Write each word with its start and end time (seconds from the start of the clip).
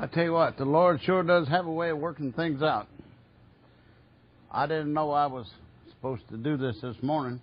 I 0.00 0.06
tell 0.06 0.24
you 0.24 0.32
what, 0.32 0.56
the 0.56 0.64
Lord 0.64 1.02
sure 1.02 1.22
does 1.22 1.46
have 1.48 1.66
a 1.66 1.70
way 1.70 1.90
of 1.90 1.98
working 1.98 2.32
things 2.32 2.62
out. 2.62 2.88
I 4.50 4.66
didn't 4.66 4.94
know 4.94 5.10
I 5.10 5.26
was 5.26 5.46
supposed 5.90 6.26
to 6.30 6.38
do 6.38 6.56
this 6.56 6.80
this 6.80 6.96
morning. 7.02 7.38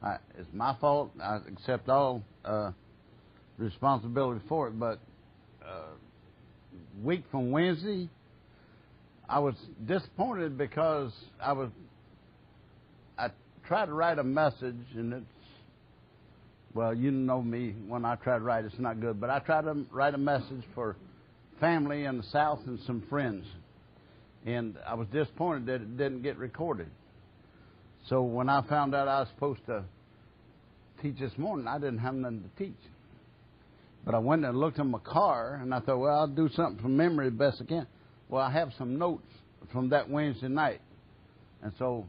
I, 0.00 0.18
it's 0.38 0.48
my 0.52 0.76
fault. 0.80 1.10
I 1.20 1.40
accept 1.52 1.88
all 1.88 2.22
uh, 2.44 2.70
responsibility 3.58 4.40
for 4.48 4.68
it. 4.68 4.78
But 4.78 5.00
uh, 5.66 5.88
week 7.02 7.24
from 7.32 7.50
Wednesday, 7.50 8.08
I 9.28 9.40
was 9.40 9.56
disappointed 9.84 10.56
because 10.56 11.10
I 11.42 11.54
was 11.54 11.70
I 13.18 13.30
tried 13.66 13.86
to 13.86 13.94
write 13.94 14.20
a 14.20 14.24
message 14.24 14.76
and 14.94 15.12
it's 15.12 15.26
well, 16.72 16.94
you 16.94 17.10
know 17.10 17.42
me 17.42 17.74
when 17.88 18.04
I 18.04 18.14
try 18.14 18.38
to 18.38 18.44
write, 18.44 18.64
it's 18.64 18.78
not 18.78 19.00
good. 19.00 19.20
But 19.20 19.28
I 19.30 19.40
tried 19.40 19.62
to 19.62 19.84
write 19.90 20.14
a 20.14 20.18
message 20.18 20.62
for 20.72 20.94
family 21.60 22.04
in 22.04 22.16
the 22.16 22.24
South 22.24 22.60
and 22.66 22.78
some 22.86 23.02
friends. 23.08 23.46
And 24.46 24.76
I 24.86 24.94
was 24.94 25.06
disappointed 25.12 25.66
that 25.66 25.74
it 25.74 25.96
didn't 25.96 26.22
get 26.22 26.38
recorded. 26.38 26.88
So 28.08 28.22
when 28.22 28.48
I 28.48 28.62
found 28.62 28.94
out 28.94 29.06
I 29.06 29.20
was 29.20 29.28
supposed 29.34 29.64
to 29.66 29.84
teach 31.02 31.18
this 31.18 31.36
morning, 31.36 31.68
I 31.68 31.78
didn't 31.78 31.98
have 31.98 32.14
nothing 32.14 32.42
to 32.42 32.64
teach. 32.64 32.78
But 34.04 34.14
I 34.14 34.18
went 34.18 34.44
and 34.44 34.58
looked 34.58 34.78
in 34.78 34.90
my 34.90 34.98
car, 34.98 35.58
and 35.62 35.74
I 35.74 35.80
thought, 35.80 35.98
well, 35.98 36.20
I'll 36.20 36.26
do 36.26 36.48
something 36.54 36.80
from 36.80 36.96
memory 36.96 37.26
the 37.26 37.36
best 37.36 37.60
I 37.60 37.64
can. 37.66 37.86
Well, 38.30 38.42
I 38.42 38.50
have 38.50 38.70
some 38.78 38.98
notes 38.98 39.26
from 39.72 39.90
that 39.90 40.08
Wednesday 40.08 40.48
night. 40.48 40.80
And 41.62 41.72
so 41.78 42.06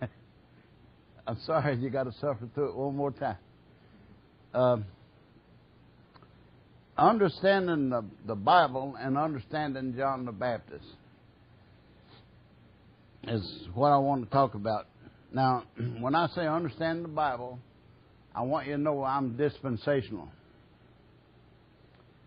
I'm 1.26 1.38
sorry 1.44 1.76
you 1.76 1.90
got 1.90 2.04
to 2.04 2.12
suffer 2.12 2.48
through 2.54 2.68
it 2.70 2.76
one 2.76 2.96
more 2.96 3.10
time. 3.10 3.38
Um, 4.54 4.84
understanding 7.02 7.90
the, 7.90 8.04
the 8.26 8.34
Bible 8.34 8.96
and 8.98 9.18
understanding 9.18 9.94
John 9.96 10.24
the 10.24 10.32
Baptist 10.32 10.86
is 13.24 13.68
what 13.74 13.90
I 13.90 13.98
want 13.98 14.24
to 14.24 14.30
talk 14.30 14.54
about. 14.54 14.86
Now, 15.32 15.64
when 16.00 16.14
I 16.14 16.28
say 16.28 16.46
understand 16.46 17.04
the 17.04 17.08
Bible, 17.08 17.58
I 18.34 18.42
want 18.42 18.66
you 18.66 18.76
to 18.76 18.78
know 18.80 19.02
I'm 19.02 19.36
dispensational. 19.36 20.28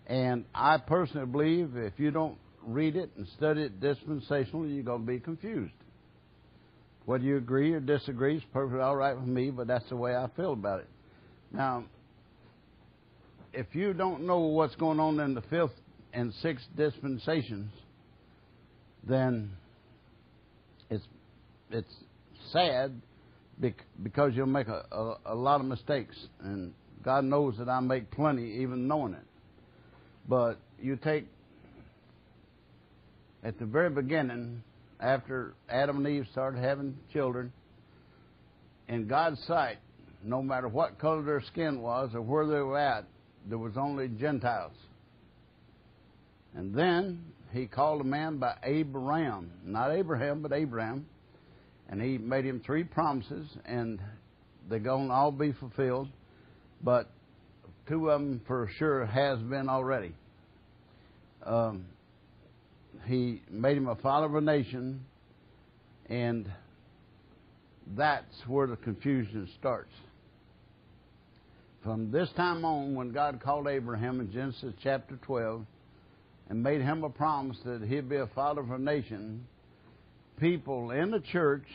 And 0.07 0.45
I 0.53 0.77
personally 0.77 1.25
believe 1.25 1.75
if 1.75 1.93
you 1.97 2.11
don't 2.11 2.37
read 2.63 2.95
it 2.95 3.09
and 3.17 3.27
study 3.37 3.63
it 3.63 3.79
dispensationally, 3.79 4.73
you're 4.75 4.83
going 4.83 5.01
to 5.01 5.07
be 5.07 5.19
confused. 5.19 5.73
Whether 7.05 7.23
you 7.23 7.37
agree 7.37 7.73
or 7.73 7.79
disagree 7.79 8.37
is 8.37 8.43
perfectly 8.51 8.81
all 8.81 8.95
right 8.95 9.15
with 9.15 9.27
me, 9.27 9.51
but 9.51 9.67
that's 9.67 9.87
the 9.89 9.95
way 9.95 10.15
I 10.15 10.27
feel 10.35 10.53
about 10.53 10.79
it. 10.79 10.87
Now, 11.51 11.85
if 13.55 13.67
you 13.73 13.93
don't 13.93 14.25
know 14.25 14.39
what's 14.39 14.75
going 14.75 14.99
on 14.99 15.19
in 15.19 15.33
the 15.33 15.41
fifth 15.41 15.73
and 16.13 16.33
sixth 16.41 16.65
dispensations, 16.75 17.71
then 19.07 19.51
it's 20.89 21.05
it's 21.71 21.93
sad 22.51 23.01
because 24.03 24.33
you'll 24.35 24.45
make 24.45 24.67
a, 24.67 24.85
a, 24.91 25.15
a 25.27 25.35
lot 25.35 25.61
of 25.61 25.67
mistakes, 25.67 26.15
and 26.41 26.73
God 27.03 27.23
knows 27.23 27.55
that 27.57 27.69
I 27.69 27.79
make 27.79 28.11
plenty, 28.11 28.61
even 28.61 28.87
knowing 28.87 29.13
it. 29.13 29.25
But 30.27 30.59
you 30.81 30.97
take 30.97 31.27
at 33.43 33.57
the 33.57 33.65
very 33.65 33.89
beginning, 33.89 34.63
after 34.99 35.53
Adam 35.69 35.97
and 35.97 36.07
Eve 36.07 36.27
started 36.31 36.61
having 36.61 36.97
children, 37.13 37.53
in 38.87 39.07
God's 39.07 39.41
sight, 39.45 39.77
no 40.23 40.41
matter 40.41 40.67
what 40.67 40.99
color 40.99 41.23
their 41.23 41.41
skin 41.41 41.81
was 41.81 42.09
or 42.13 42.21
where 42.21 42.47
they 42.47 42.59
were 42.59 42.77
at, 42.77 43.05
there 43.47 43.57
was 43.57 43.77
only 43.77 44.07
Gentiles. 44.07 44.75
And 46.55 46.73
then 46.73 47.23
he 47.51 47.67
called 47.67 48.01
a 48.01 48.05
man 48.05 48.37
by 48.37 48.55
Abram, 48.63 49.51
not 49.63 49.91
Abraham, 49.91 50.41
but 50.41 50.51
Abram, 50.51 51.05
and 51.89 52.01
he 52.01 52.17
made 52.17 52.45
him 52.45 52.61
three 52.65 52.83
promises, 52.83 53.47
and 53.65 53.99
they're 54.69 54.79
going 54.79 55.07
to 55.07 55.13
all 55.13 55.31
be 55.31 55.51
fulfilled, 55.53 56.07
but 56.83 57.09
two 57.87 58.09
of 58.09 58.19
them 58.19 58.41
for 58.47 58.69
sure 58.77 59.05
has 59.05 59.39
been 59.39 59.69
already. 59.69 60.15
Um, 61.45 61.85
he 63.05 63.41
made 63.51 63.77
him 63.77 63.87
a 63.87 63.95
father 63.95 64.25
of 64.25 64.35
a 64.35 64.41
nation, 64.41 65.05
and 66.09 66.49
that's 67.95 68.35
where 68.47 68.65
the 68.65 68.77
confusion 68.77 69.47
starts. 69.59 69.93
From 71.85 72.09
this 72.09 72.29
time 72.35 72.65
on, 72.65 72.95
when 72.95 73.11
God 73.11 73.39
called 73.39 73.67
Abraham 73.67 74.19
in 74.19 74.31
Genesis 74.31 74.73
chapter 74.81 75.17
12 75.21 75.63
and 76.49 76.63
made 76.63 76.81
him 76.81 77.03
a 77.03 77.11
promise 77.11 77.57
that 77.63 77.83
he'd 77.83 78.09
be 78.09 78.15
a 78.15 78.25
father 78.25 78.61
of 78.61 78.71
a 78.71 78.79
nation, 78.79 79.45
people 80.39 80.89
in 80.89 81.11
the 81.11 81.19
church 81.19 81.67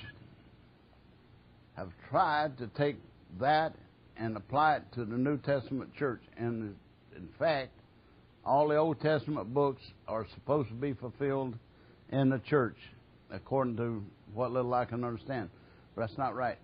have 1.77 1.91
tried 2.11 2.59
to 2.59 2.67
take 2.77 2.97
that 3.39 3.77
and 4.17 4.37
apply 4.37 4.79
it 4.79 4.83
to 4.95 5.05
the 5.05 5.17
New 5.17 5.39
Testament 5.39 5.95
church. 5.97 6.23
And 6.37 6.75
in 7.17 7.29
fact, 7.39 7.71
all 8.45 8.67
the 8.67 8.77
Old 8.77 9.01
Testament 9.01 9.55
books 9.55 9.83
are 10.09 10.27
supposed 10.35 10.71
to 10.71 10.75
be 10.75 10.93
fulfilled 10.93 11.55
in 12.11 12.31
the 12.31 12.41
church, 12.41 12.79
according 13.31 13.77
to 13.77 14.03
what 14.35 14.51
little 14.51 14.75
I 14.75 14.87
can 14.87 15.05
understand. 15.05 15.51
But 15.95 16.09
that's 16.09 16.19
not 16.19 16.35
right. 16.35 16.59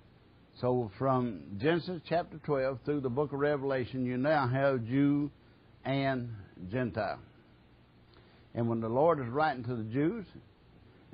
So 0.61 0.91
from 0.99 1.59
Genesis 1.59 2.01
chapter 2.09 2.39
12 2.39 2.79
through 2.87 3.01
the 3.01 3.11
book 3.11 3.33
of 3.35 3.41
Revelation, 3.41 4.07
you 4.07 4.17
now 4.17 4.49
have 4.49 4.87
Jew 4.87 5.31
and 5.85 6.31
Gentile. 6.71 7.19
And 8.55 8.67
when 8.67 8.81
the 8.81 8.89
Lord 8.89 9.21
is 9.21 9.29
writing 9.29 9.65
to 9.65 9.77
the 9.77 9.85
Jews 9.85 10.25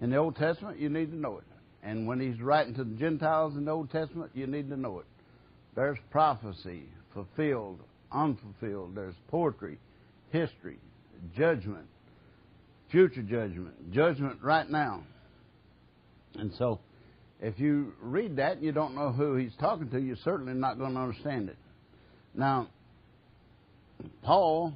in 0.00 0.10
the 0.10 0.16
Old 0.16 0.36
Testament, 0.36 0.78
you 0.78 0.88
need 0.88 1.10
to 1.10 1.16
know 1.16 1.38
it. 1.38 1.44
And 1.82 2.06
when 2.06 2.20
He's 2.20 2.40
writing 2.40 2.74
to 2.74 2.84
the 2.84 2.94
Gentiles 2.94 3.56
in 3.56 3.64
the 3.64 3.72
Old 3.72 3.90
Testament, 3.90 4.30
you 4.32 4.46
need 4.46 4.70
to 4.70 4.76
know 4.76 5.00
it. 5.00 5.06
There's 5.74 5.98
prophecy, 6.10 6.84
fulfilled, 7.12 7.80
unfulfilled. 8.12 8.94
There's 8.94 9.16
poetry, 9.26 9.78
history, 10.30 10.78
judgment, 11.36 11.86
future 12.92 13.22
judgment, 13.22 13.90
judgment 13.90 14.38
right 14.40 14.70
now. 14.70 15.02
And 16.36 16.52
so, 16.56 16.78
if 17.42 17.58
you 17.58 17.92
read 18.00 18.36
that 18.36 18.58
and 18.58 18.62
you 18.64 18.70
don't 18.70 18.94
know 18.94 19.10
who 19.10 19.34
he's 19.34 19.54
talking 19.58 19.90
to, 19.90 20.00
you're 20.00 20.16
certainly 20.24 20.54
not 20.54 20.78
going 20.78 20.94
to 20.94 21.00
understand 21.00 21.48
it. 21.48 21.56
Now, 22.34 22.68
Paul 24.22 24.74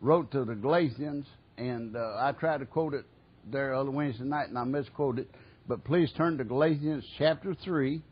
wrote 0.00 0.32
to 0.32 0.44
the 0.44 0.56
Galatians, 0.56 1.26
and 1.56 1.96
uh, 1.96 2.16
I 2.18 2.32
tried 2.38 2.58
to 2.58 2.66
quote 2.66 2.92
it 2.92 3.04
there 3.52 3.72
other 3.72 3.92
Wednesday 3.92 4.24
night, 4.24 4.48
and 4.48 4.58
I 4.58 4.64
misquoted. 4.64 5.26
It. 5.26 5.34
But 5.68 5.84
please 5.84 6.10
turn 6.16 6.38
to 6.38 6.44
Galatians 6.44 7.04
chapter 7.18 7.54
3, 7.54 8.02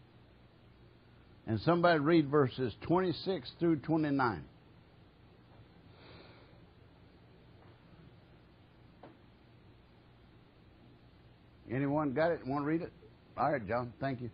and 1.48 1.60
somebody 1.62 1.98
read 1.98 2.28
verses 2.30 2.72
26 2.82 3.50
through 3.58 3.76
29. 3.80 4.44
Anyone 11.72 12.12
got 12.12 12.30
it? 12.30 12.46
Want 12.46 12.62
to 12.62 12.66
read 12.66 12.82
it? 12.82 12.92
All 13.32 13.50
right, 13.50 13.66
John. 13.66 13.92
Thank 13.98 14.20
you. 14.20 14.28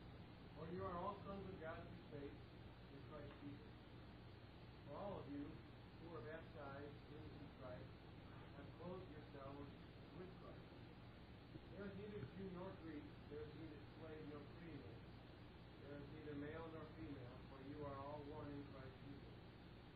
For 0.58 0.66
you 0.74 0.82
are 0.82 0.90
all 0.98 1.14
sons 1.22 1.38
of 1.46 1.54
God 1.62 1.78
through 1.78 2.18
faith 2.18 2.34
in 2.34 2.98
Christ 3.06 3.30
Jesus. 3.46 3.70
For 4.90 4.98
all 4.98 5.22
of 5.22 5.26
you 5.30 5.46
who 6.02 6.18
are 6.18 6.24
baptized 6.26 6.98
into 7.14 7.46
Christ 7.62 7.86
have 8.58 8.66
clothed 8.82 9.06
yourselves 9.14 9.70
with 10.18 10.26
Christ. 10.42 10.66
There 11.78 11.86
is 11.86 11.94
neither 11.94 12.26
Jew 12.34 12.50
nor 12.58 12.66
Greek, 12.82 13.06
there 13.30 13.46
is 13.46 13.52
neither 13.62 13.80
slave 14.02 14.24
nor 14.34 14.42
free 14.58 14.74
man. 14.74 14.98
There 15.86 15.98
is 16.02 16.08
neither 16.18 16.34
male 16.42 16.66
nor 16.74 16.84
female, 16.98 17.38
for 17.54 17.58
you 17.70 17.78
are 17.86 17.98
all 18.02 18.26
one 18.34 18.50
in 18.50 18.62
Christ 18.74 18.98
Jesus. 19.06 19.30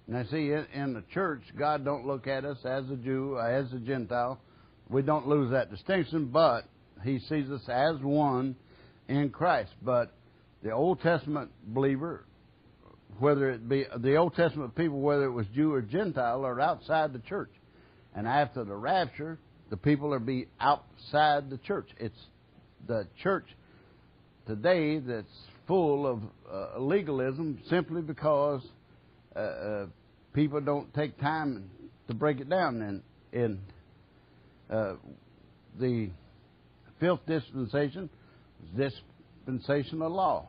Now, 0.07 0.23
see, 0.31 0.55
in 0.55 0.95
the 0.95 1.03
church, 1.11 1.43
God 1.59 1.83
don't 1.83 2.07
look 2.07 2.31
at 2.31 2.47
us 2.47 2.63
as 2.63 2.87
a 2.87 2.97
Jew, 3.03 3.35
as 3.43 3.67
a 3.75 3.83
Gentile. 3.83 4.39
We 4.87 5.03
don't 5.03 5.27
lose 5.27 5.51
that 5.51 5.75
distinction, 5.75 6.31
but 6.31 6.71
He 7.03 7.19
sees 7.27 7.51
us 7.51 7.67
as 7.67 7.99
one 7.99 8.55
in 9.09 9.31
Christ. 9.31 9.73
But 9.83 10.13
the 10.63 10.71
Old 10.71 11.01
Testament 11.01 11.51
believer, 11.67 12.25
whether 13.19 13.51
it 13.51 13.69
be 13.69 13.85
the 13.97 14.17
Old 14.17 14.35
Testament 14.35 14.75
people, 14.75 15.01
whether 15.01 15.25
it 15.25 15.33
was 15.33 15.47
Jew 15.55 15.73
or 15.73 15.83
Gentile, 15.83 16.45
are 16.45 16.61
outside 16.61 17.13
the 17.13 17.19
church. 17.21 17.51
And 18.15 18.27
after 18.27 18.65
the 18.65 18.75
rapture, 18.75 19.39
the 19.71 19.77
people 19.77 20.13
are 20.13 20.19
be 20.19 20.49
outside 20.61 21.51
the 21.51 21.59
church. 21.59 21.89
It's 21.99 22.19
the 22.87 23.07
church 23.23 23.47
today 24.47 24.99
that's 24.99 25.27
full 25.67 26.07
of 26.07 26.21
uh, 26.51 26.79
legalism 26.81 27.59
simply 27.71 28.03
because 28.03 28.63
uh, 29.35 29.39
uh, 29.39 29.87
people 30.35 30.61
don't 30.61 30.93
take 30.95 31.19
time 31.21 31.71
to 32.09 32.15
break 32.15 32.41
it 32.41 32.51
down. 32.51 32.83
And 32.83 33.03
in 33.33 33.61
uh, 34.71 34.95
the 35.79 36.11
fifth 37.01 37.25
dispensation, 37.27 38.11
dispensation 38.77 40.03
of 40.03 40.13
law. 40.13 40.49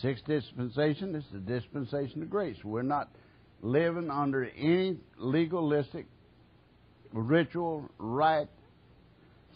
Sixth 0.00 0.24
dispensation 0.24 1.14
is 1.14 1.24
the 1.32 1.38
dispensation 1.38 2.22
of 2.22 2.30
grace. 2.30 2.56
We're 2.64 2.82
not 2.82 3.08
living 3.62 4.10
under 4.10 4.44
any 4.44 4.98
legalistic 5.16 6.06
ritual, 7.12 7.88
rite, 7.98 8.48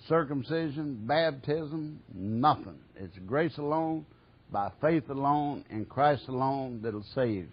circumcision, 0.08 1.06
baptism, 1.06 2.00
nothing. 2.14 2.78
It's 2.96 3.16
grace 3.26 3.56
alone, 3.58 4.06
by 4.50 4.70
faith 4.80 5.10
alone, 5.10 5.64
in 5.70 5.84
Christ 5.84 6.28
alone 6.28 6.80
that'll 6.82 7.04
save. 7.14 7.48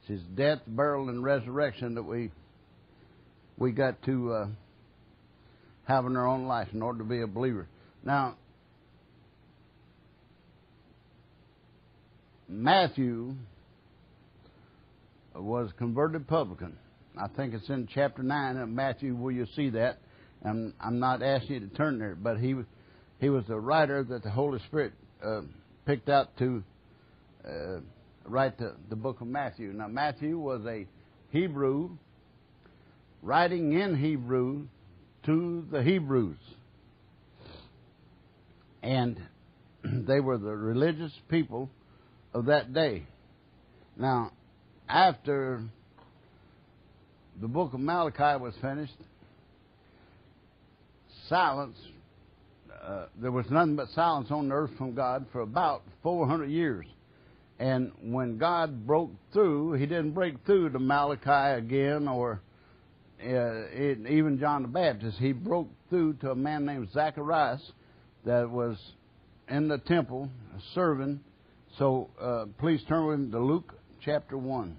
It's 0.00 0.08
His 0.08 0.22
death, 0.34 0.60
burial, 0.66 1.08
and 1.08 1.22
resurrection 1.22 1.94
that 1.96 2.04
we 2.04 2.30
we 3.56 3.70
got 3.70 4.02
to 4.02 4.32
uh, 4.32 4.46
have 5.84 6.06
in 6.06 6.16
our 6.16 6.26
own 6.26 6.46
life 6.46 6.68
in 6.72 6.82
order 6.82 6.98
to 6.98 7.04
be 7.04 7.20
a 7.20 7.26
believer. 7.26 7.68
Now, 8.02 8.36
Matthew 12.54 13.34
was 15.34 15.70
converted 15.76 16.28
publican. 16.28 16.76
I 17.20 17.26
think 17.26 17.52
it's 17.52 17.68
in 17.68 17.88
chapter 17.92 18.22
9 18.22 18.56
of 18.58 18.68
Matthew 18.68 19.16
where 19.16 19.32
you 19.32 19.46
see 19.56 19.70
that. 19.70 19.98
And 20.42 20.72
I'm 20.80 21.00
not 21.00 21.20
asking 21.20 21.54
you 21.54 21.68
to 21.68 21.74
turn 21.74 21.98
there, 21.98 22.14
but 22.14 22.38
he, 22.38 22.54
he 23.18 23.28
was 23.28 23.44
the 23.48 23.58
writer 23.58 24.04
that 24.04 24.22
the 24.22 24.30
Holy 24.30 24.60
Spirit 24.68 24.92
uh, 25.24 25.40
picked 25.84 26.08
out 26.08 26.36
to 26.38 26.62
uh, 27.44 27.80
write 28.24 28.56
the, 28.58 28.76
the 28.88 28.96
book 28.96 29.20
of 29.20 29.26
Matthew. 29.26 29.72
Now, 29.72 29.88
Matthew 29.88 30.38
was 30.38 30.60
a 30.64 30.86
Hebrew 31.30 31.90
writing 33.20 33.72
in 33.72 33.96
Hebrew 33.96 34.66
to 35.26 35.66
the 35.72 35.82
Hebrews. 35.82 36.38
And 38.82 39.20
they 40.06 40.20
were 40.20 40.38
the 40.38 40.54
religious 40.54 41.12
people 41.28 41.68
of 42.34 42.46
that 42.46 42.74
day. 42.74 43.06
Now, 43.96 44.32
after 44.88 45.62
the 47.40 47.48
book 47.48 47.72
of 47.72 47.80
Malachi 47.80 48.42
was 48.42 48.54
finished, 48.60 48.96
silence, 51.28 51.78
uh, 52.84 53.06
there 53.20 53.32
was 53.32 53.46
nothing 53.50 53.76
but 53.76 53.88
silence 53.94 54.30
on 54.30 54.52
earth 54.52 54.72
from 54.76 54.94
God 54.94 55.26
for 55.32 55.40
about 55.40 55.82
400 56.02 56.50
years. 56.50 56.86
And 57.58 57.92
when 58.02 58.36
God 58.36 58.86
broke 58.86 59.10
through, 59.32 59.74
He 59.74 59.86
didn't 59.86 60.10
break 60.10 60.44
through 60.44 60.70
to 60.70 60.78
Malachi 60.78 61.58
again 61.58 62.08
or 62.08 62.40
uh, 63.22 63.70
it, 63.72 64.06
even 64.06 64.38
John 64.38 64.62
the 64.62 64.68
Baptist. 64.68 65.18
He 65.18 65.32
broke 65.32 65.68
through 65.88 66.14
to 66.14 66.32
a 66.32 66.34
man 66.34 66.66
named 66.66 66.88
Zacharias 66.92 67.62
that 68.24 68.50
was 68.50 68.76
in 69.48 69.68
the 69.68 69.78
temple 69.78 70.28
serving. 70.74 71.20
So 71.78 72.08
uh, 72.20 72.44
please 72.60 72.80
turn 72.88 73.06
with 73.06 73.18
me 73.18 73.30
to 73.32 73.40
Luke 73.40 73.74
chapter 74.00 74.38
1. 74.38 74.76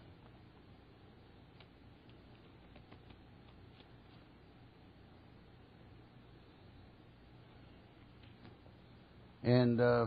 And 9.44 9.82
uh, 9.82 10.06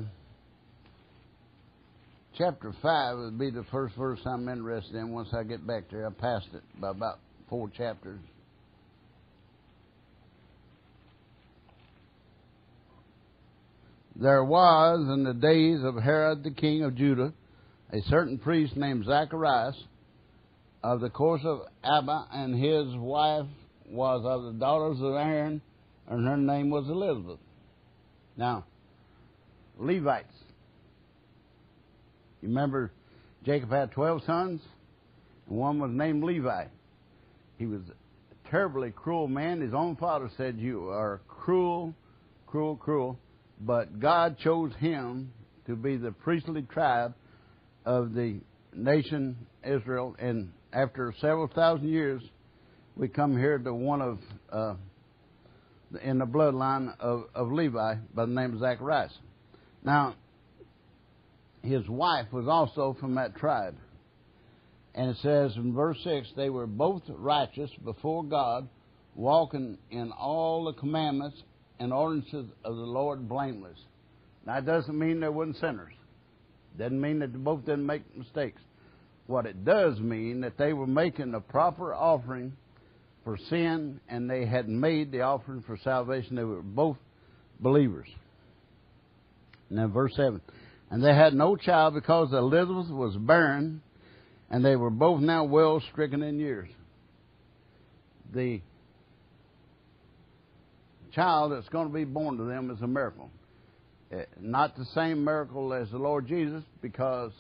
chapter 2.39 2.73
5 2.81 3.19
would 3.19 3.39
be 3.39 3.51
the 3.51 3.65
first 3.71 3.95
verse 3.95 4.21
I'm 4.25 4.49
interested 4.49 4.95
in 4.95 5.13
once 5.13 5.29
I 5.35 5.43
get 5.43 5.67
back 5.67 5.91
there. 5.91 6.07
I 6.07 6.11
passed 6.11 6.49
it 6.55 6.63
by 6.81 6.91
about 6.91 7.19
four 7.51 7.69
chapters. 7.69 8.19
There 14.21 14.43
was 14.43 15.09
in 15.09 15.23
the 15.23 15.33
days 15.33 15.85
of 15.85 15.95
Herod 15.95 16.43
the 16.43 16.51
king 16.51 16.83
of 16.83 16.97
Judah 16.97 17.33
a 17.93 18.01
certain 18.03 18.37
priest 18.39 18.77
named 18.77 19.05
Zacharias 19.05 19.77
of 20.83 21.01
the 21.01 21.09
course 21.09 21.43
of 21.45 21.61
Abia, 21.85 22.27
and 22.33 22.53
his 22.53 22.97
wife 22.97 23.47
was 23.89 24.25
of 24.25 24.43
the 24.43 24.59
daughters 24.59 25.01
of 25.01 25.15
Aaron, 25.15 25.63
and 26.09 26.27
her 26.27 26.37
name 26.37 26.69
was 26.69 26.89
Elizabeth. 26.89 27.39
Now, 28.37 28.65
Levites. 29.79 30.35
You 32.43 32.49
remember 32.49 32.91
Jacob 33.45 33.71
had 33.71 33.93
12 33.93 34.25
sons, 34.25 34.61
and 35.49 35.59
one 35.59 35.79
was 35.79 35.93
named 35.93 36.25
Levi. 36.25 36.65
He 37.57 37.67
was 37.67 37.83
a 37.89 38.51
terribly 38.51 38.91
cruel 38.91 39.29
man. 39.29 39.61
His 39.61 39.75
own 39.75 39.95
father 39.95 40.29
said, 40.37 40.59
You 40.59 40.89
are 40.89 41.21
cruel, 41.29 41.95
cruel, 42.47 42.77
cruel. 42.77 43.19
But 43.61 43.99
God 44.01 44.39
chose 44.39 44.73
him 44.79 45.33
to 45.67 45.77
be 45.77 45.97
the 45.97 46.13
priestly 46.13 46.63
tribe 46.63 47.15
of 47.85 48.15
the 48.15 48.41
nation 48.75 49.37
Israel. 49.65 50.15
And 50.19 50.53
after 50.73 51.13
several 51.21 51.49
thousand 51.49 51.89
years, 51.89 52.23
we 52.97 53.09
come 53.09 53.37
here 53.37 53.59
to 53.59 53.75
one 53.75 54.01
of, 54.01 54.19
uh, 54.53 54.75
in 56.03 56.19
the 56.19 56.27
bloodline 56.27 56.95
of, 57.01 57.25
of 57.35 57.51
Levi 57.51 57.95
by 58.15 58.27
the 58.27 58.33
name 58.33 58.55
of 58.55 58.61
Zacharias. 58.61 59.17
Now, 59.85 60.15
his 61.63 61.89
wife 61.89 62.27
was 62.33 62.47
also 62.47 62.97
from 63.01 63.15
that 63.17 63.37
tribe. 63.37 63.77
And 64.95 65.11
it 65.11 65.17
says 65.23 65.53
in 65.57 65.75
verse 65.75 65.99
6 66.03 66.29
they 66.37 66.51
were 66.51 66.67
both 66.67 67.03
righteous 67.09 67.71
before 67.85 68.25
God, 68.25 68.69
walking 69.15 69.79
in 69.91 70.13
all 70.13 70.65
the 70.65 70.73
commandments 70.73 71.43
and 71.79 71.93
ordinances 71.93 72.47
of 72.65 72.77
the 72.77 72.83
Lord 72.83 73.29
blameless. 73.29 73.79
Now, 74.47 74.59
it 74.59 74.67
doesn't 74.67 74.99
mean 74.99 75.21
they 75.21 75.29
weren't 75.29 75.57
sinners. 75.57 75.93
Doesn't 76.79 77.01
mean 77.01 77.19
that 77.21 77.33
they 77.33 77.39
both 77.39 77.65
didn't 77.65 77.87
make 77.87 78.03
mistakes. 78.17 78.61
What 79.27 79.47
it 79.47 79.65
does 79.65 79.99
mean 80.01 80.41
that 80.41 80.57
they 80.57 80.73
were 80.73 80.87
making 80.87 81.33
the 81.33 81.41
proper 81.41 81.95
offering 81.95 82.55
for 83.25 83.37
sin 83.51 84.01
and 84.09 84.31
they 84.31 84.47
had 84.47 84.69
made 84.69 85.13
the 85.13 85.21
offering 85.21 85.63
for 85.63 85.77
salvation. 85.85 86.37
They 86.37 86.45
were 86.45 86.63
both 86.63 86.97
believers. 87.61 88.09
Now, 89.71 89.89
verse 89.89 90.15
7. 90.17 90.41
And 90.91 91.05
they 91.05 91.15
had 91.15 91.35
no 91.35 91.57
child 91.57 91.95
because 91.95 92.33
Elizabeth 92.33 92.89
was 92.89 93.15
barren, 93.17 93.83
and 94.51 94.65
they 94.65 94.77
were 94.77 94.89
both 94.89 95.21
now 95.21 95.45
well 95.45 95.83
stricken 95.93 96.23
in 96.23 96.39
years. 96.39 96.71
The 98.33 98.63
child 101.19 101.51
that's 101.51 101.69
going 101.69 101.89
to 101.89 101.93
be 101.93 102.05
born 102.05 102.37
to 102.37 102.45
them 102.45 102.71
is 102.71 102.81
a 102.81 102.87
miracle. 102.87 103.29
Eh, 104.13 104.23
not 104.41 104.77
the 104.77 104.85
same 104.95 105.25
miracle 105.25 105.75
as 105.75 105.91
the 105.91 105.99
Lord 105.99 106.29
Jesus, 106.29 106.63
because 106.81 107.33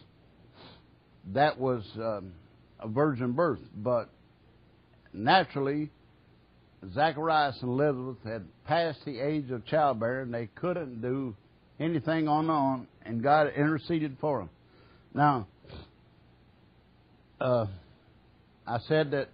that 1.32 1.61
was 1.61 1.85
um, 1.97 2.32
a 2.80 2.88
virgin 2.88 3.32
birth, 3.32 3.61
but 3.76 4.11
naturally, 5.12 5.90
Zacharias 6.92 7.56
and 7.62 7.70
Elizabeth 7.70 8.16
had 8.25 8.44
passed 8.64 9.04
the 9.04 9.20
age 9.20 9.50
of 9.52 9.64
childbearing. 9.66 10.32
They 10.32 10.49
couldn't 10.56 11.00
do 11.00 11.37
anything 11.78 12.26
on 12.26 12.49
their 12.49 12.56
own, 12.56 12.88
and 13.02 13.23
God 13.23 13.52
interceded 13.56 14.16
for 14.20 14.40
them. 14.40 14.50
Now, 15.14 15.47
uh, 17.40 17.66
I 18.66 18.78
said 18.88 19.12
that 19.12 19.28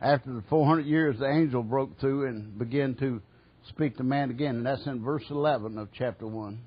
after 0.00 0.32
the 0.32 0.44
400 0.48 0.86
years, 0.86 1.18
the 1.18 1.28
angel 1.28 1.64
broke 1.64 1.98
through 1.98 2.28
and 2.28 2.56
began 2.56 2.94
to 3.00 3.20
speak 3.68 3.96
to 3.96 4.04
man 4.04 4.30
again, 4.30 4.56
and 4.56 4.66
that's 4.66 4.86
in 4.86 5.02
verse 5.02 5.24
11 5.30 5.78
of 5.78 5.88
chapter 5.96 6.26
1. 6.26 6.58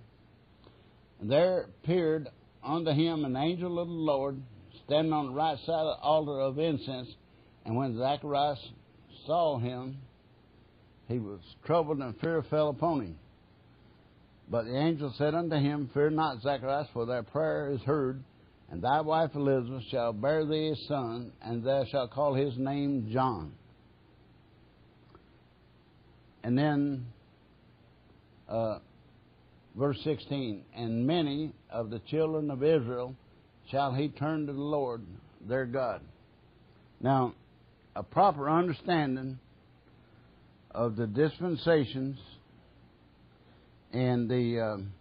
And 1.22 1.32
there 1.32 1.68
appeared 1.84 2.28
unto 2.64 2.92
him 2.92 3.26
an 3.26 3.36
angel 3.36 3.80
of 3.80 3.88
the 3.88 3.94
Lord 3.94 4.42
standing 4.86 5.14
on 5.14 5.28
the 5.28 5.34
right 5.34 5.58
side 5.60 5.70
of 5.70 5.98
the 5.98 6.04
altar 6.04 6.40
of 6.40 6.60
incense. 6.60 7.10
And 7.66 7.76
when 7.76 7.98
Zacharias 7.98 8.60
saw 9.26 9.58
him, 9.58 9.98
he 11.08 11.20
was 11.20 11.40
troubled 11.66 12.00
and 12.00 12.18
fear 12.20 12.44
fell 12.50 12.70
upon 12.70 13.02
him. 13.02 13.16
But 14.50 14.66
the 14.66 14.78
angel 14.78 15.14
said 15.18 15.34
unto 15.34 15.56
him, 15.56 15.90
Fear 15.94 16.12
not, 16.12 16.42
Zacharias, 16.42 16.88
for 16.94 17.06
thy 17.06 17.22
prayer 17.22 17.72
is 17.72 17.82
heard, 17.82 18.24
and 18.70 18.82
thy 18.82 19.02
wife 19.02 19.32
Elizabeth 19.36 19.84
shall 19.90 20.14
bear 20.14 20.46
thee 20.46 20.70
a 20.70 20.88
son, 20.88 21.32
and 21.42 21.64
thou 21.64 21.86
shalt 21.86 22.12
call 22.12 22.36
his 22.36 22.56
name 22.58 23.10
John. 23.12 23.54
And 26.46 26.56
then, 26.56 27.08
uh, 28.48 28.78
verse 29.76 29.98
16, 30.04 30.64
and 30.76 31.08
many 31.08 31.52
of 31.72 31.90
the 31.90 31.98
children 32.08 32.52
of 32.52 32.62
Israel 32.62 33.16
shall 33.72 33.96
he 33.96 34.10
turn 34.10 34.46
to 34.46 34.54
the 34.54 34.62
Lord 34.62 35.02
their 35.42 35.66
God. 35.66 36.02
Now, 37.02 37.34
a 37.96 38.04
proper 38.04 38.48
understanding 38.48 39.40
of 40.70 40.96
the 40.96 41.08
dispensations 41.08 42.20
and 43.92 44.30
the 44.30 44.60
um, 44.60 44.94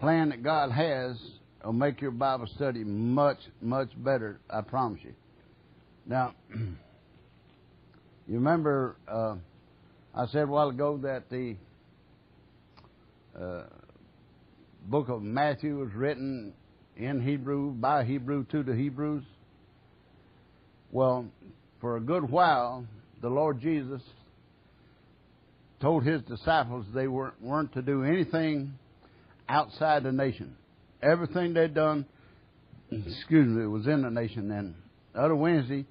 plan 0.00 0.30
that 0.30 0.42
God 0.42 0.70
has 0.70 1.18
will 1.62 1.74
make 1.74 2.00
your 2.00 2.10
Bible 2.10 2.48
study 2.54 2.84
much, 2.84 3.40
much 3.60 3.90
better, 3.98 4.40
I 4.48 4.62
promise 4.62 5.00
you. 5.02 5.12
Now, 6.06 6.34
you 6.54 6.76
remember 8.26 8.96
uh, 9.06 9.34
I 10.18 10.24
said 10.28 10.44
a 10.44 10.46
while 10.46 10.70
ago 10.70 10.98
that 11.02 11.28
the 11.28 11.56
uh, 13.38 13.64
book 14.86 15.10
of 15.10 15.20
Matthew 15.20 15.78
was 15.78 15.92
written 15.92 16.54
in 16.96 17.20
Hebrew, 17.20 17.72
by 17.72 18.04
Hebrew, 18.04 18.46
to 18.46 18.62
the 18.62 18.74
Hebrews. 18.74 19.24
Well, 20.90 21.26
for 21.82 21.98
a 21.98 22.00
good 22.00 22.30
while, 22.30 22.86
the 23.20 23.28
Lord 23.28 23.60
Jesus 23.60 24.00
told 25.82 26.04
his 26.04 26.22
disciples 26.22 26.86
they 26.94 27.08
weren't, 27.08 27.42
weren't 27.42 27.74
to 27.74 27.82
do 27.82 28.02
anything 28.02 28.72
outside 29.50 30.04
the 30.04 30.12
nation. 30.12 30.56
Everything 31.02 31.52
they'd 31.52 31.74
done, 31.74 32.06
excuse 32.90 33.48
me, 33.48 33.66
was 33.66 33.86
in 33.86 34.00
the 34.00 34.10
nation. 34.10 34.50
And 34.50 34.76
the 35.12 35.20
other 35.20 35.36
Wednesday, 35.36 35.84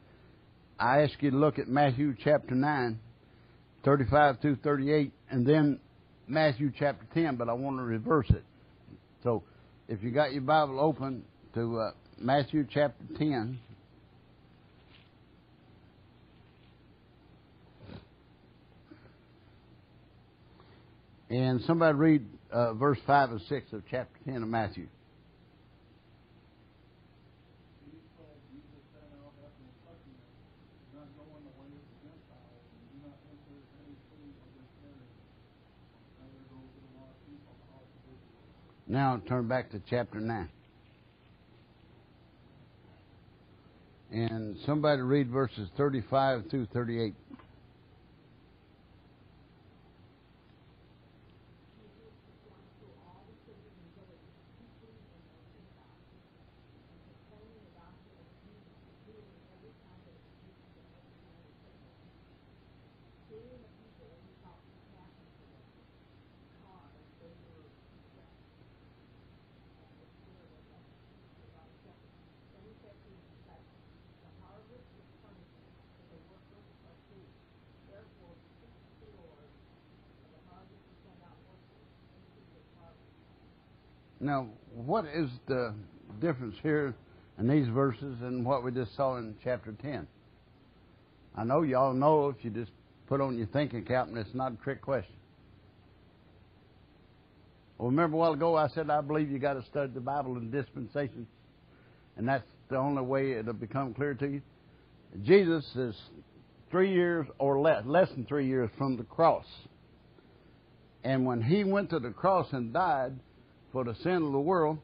I 0.79 1.03
asked 1.03 1.17
you 1.19 1.29
to 1.29 1.37
look 1.37 1.59
at 1.59 1.67
Matthew 1.67 2.15
chapter 2.23 2.55
9, 2.55 2.99
35 3.85 4.41
through 4.41 4.55
38, 4.57 5.13
and 5.29 5.45
then 5.45 5.79
Matthew 6.27 6.71
chapter 6.77 7.05
10, 7.13 7.35
but 7.35 7.47
I 7.47 7.53
want 7.53 7.77
to 7.77 7.83
reverse 7.83 8.29
it. 8.29 8.43
So 9.23 9.43
if 9.87 10.03
you 10.03 10.11
got 10.11 10.33
your 10.33 10.41
Bible 10.41 10.79
open 10.79 11.23
to 11.53 11.79
uh, 11.79 11.91
Matthew 12.17 12.65
chapter 12.69 13.03
10, 13.17 13.59
and 21.29 21.61
somebody 21.61 21.97
read 21.97 22.25
uh, 22.51 22.73
verse 22.73 22.99
5 23.05 23.31
and 23.31 23.41
6 23.41 23.73
of 23.73 23.83
chapter 23.89 24.19
10 24.25 24.43
of 24.43 24.49
Matthew. 24.49 24.87
These 27.83 28.05
twelve 28.15 28.39
Jesus 28.53 28.81
sent 28.93 29.09
out 29.19 29.33
after 29.43 29.63
instructing 29.65 30.15
them, 30.15 30.31
Do 30.93 31.01
not 31.01 31.09
go 31.17 31.25
in 31.35 31.43
the 31.43 31.53
way 31.59 31.69
of 31.75 31.83
the 31.83 31.97
Gentiles, 32.05 32.63
and 32.71 32.83
do 32.87 32.95
not 33.09 33.17
enter 33.25 33.57
any 33.83 33.97
city 34.07 34.31
of 34.37 34.49
the 34.55 34.63
Samaritans, 34.79 35.27
neither 36.21 36.43
go 36.47 36.61
to 36.61 36.79
the 36.79 36.91
lost 36.95 37.17
sheep 37.25 37.41
of 37.49 37.57
the 37.57 37.67
house 37.73 37.89
of 37.89 38.03
Israel. 38.05 38.55
Now 38.87 39.21
turn 39.27 39.47
back 39.47 39.71
to 39.71 39.81
chapter 39.89 40.19
9. 40.19 40.49
And 44.11 44.57
somebody 44.65 45.01
read 45.01 45.29
verses 45.29 45.67
35 45.75 46.49
through 46.49 46.67
38. 46.67 47.13
Now, 84.25 84.47
what 84.73 85.05
is 85.05 85.29
the 85.47 85.75
difference 86.19 86.55
here 86.63 86.95
in 87.37 87.47
these 87.47 87.67
verses 87.67 88.17
and 88.23 88.43
what 88.43 88.63
we 88.63 88.71
just 88.71 88.95
saw 88.95 89.17
in 89.17 89.35
chapter 89.43 89.71
10? 89.71 90.07
I 91.35 91.43
know 91.43 91.61
y'all 91.61 91.93
know 91.93 92.29
if 92.29 92.37
you 92.43 92.49
just 92.49 92.71
put 93.07 93.21
on 93.21 93.37
your 93.37 93.45
thinking 93.45 93.85
cap 93.85 94.07
and 94.07 94.17
it's 94.17 94.33
not 94.33 94.53
a 94.53 94.55
trick 94.63 94.81
question. 94.81 95.13
Well, 97.77 97.91
remember 97.91 98.15
a 98.15 98.19
while 98.19 98.33
ago 98.33 98.55
I 98.55 98.67
said 98.69 98.89
I 98.89 99.01
believe 99.01 99.29
you 99.29 99.37
got 99.37 99.53
to 99.53 99.65
study 99.69 99.91
the 99.93 99.99
Bible 99.99 100.37
in 100.37 100.49
dispensations, 100.49 101.27
and 102.17 102.27
that's 102.27 102.47
the 102.69 102.77
only 102.77 103.03
way 103.03 103.33
it'll 103.33 103.53
become 103.53 103.93
clear 103.93 104.15
to 104.15 104.27
you. 104.27 104.41
Jesus 105.21 105.63
is 105.75 105.95
three 106.71 106.91
years 106.91 107.27
or 107.37 107.59
less, 107.59 107.85
less 107.85 108.09
than 108.09 108.25
three 108.25 108.47
years 108.47 108.71
from 108.75 108.97
the 108.97 109.03
cross. 109.03 109.45
And 111.03 111.27
when 111.27 111.43
he 111.43 111.63
went 111.63 111.91
to 111.91 111.99
the 111.99 112.09
cross 112.09 112.47
and 112.53 112.73
died 112.73 113.19
for 113.75 113.83
the 113.83 113.95
sin 114.03 114.23
of 114.23 114.31
the 114.31 114.39
world, 114.39 114.79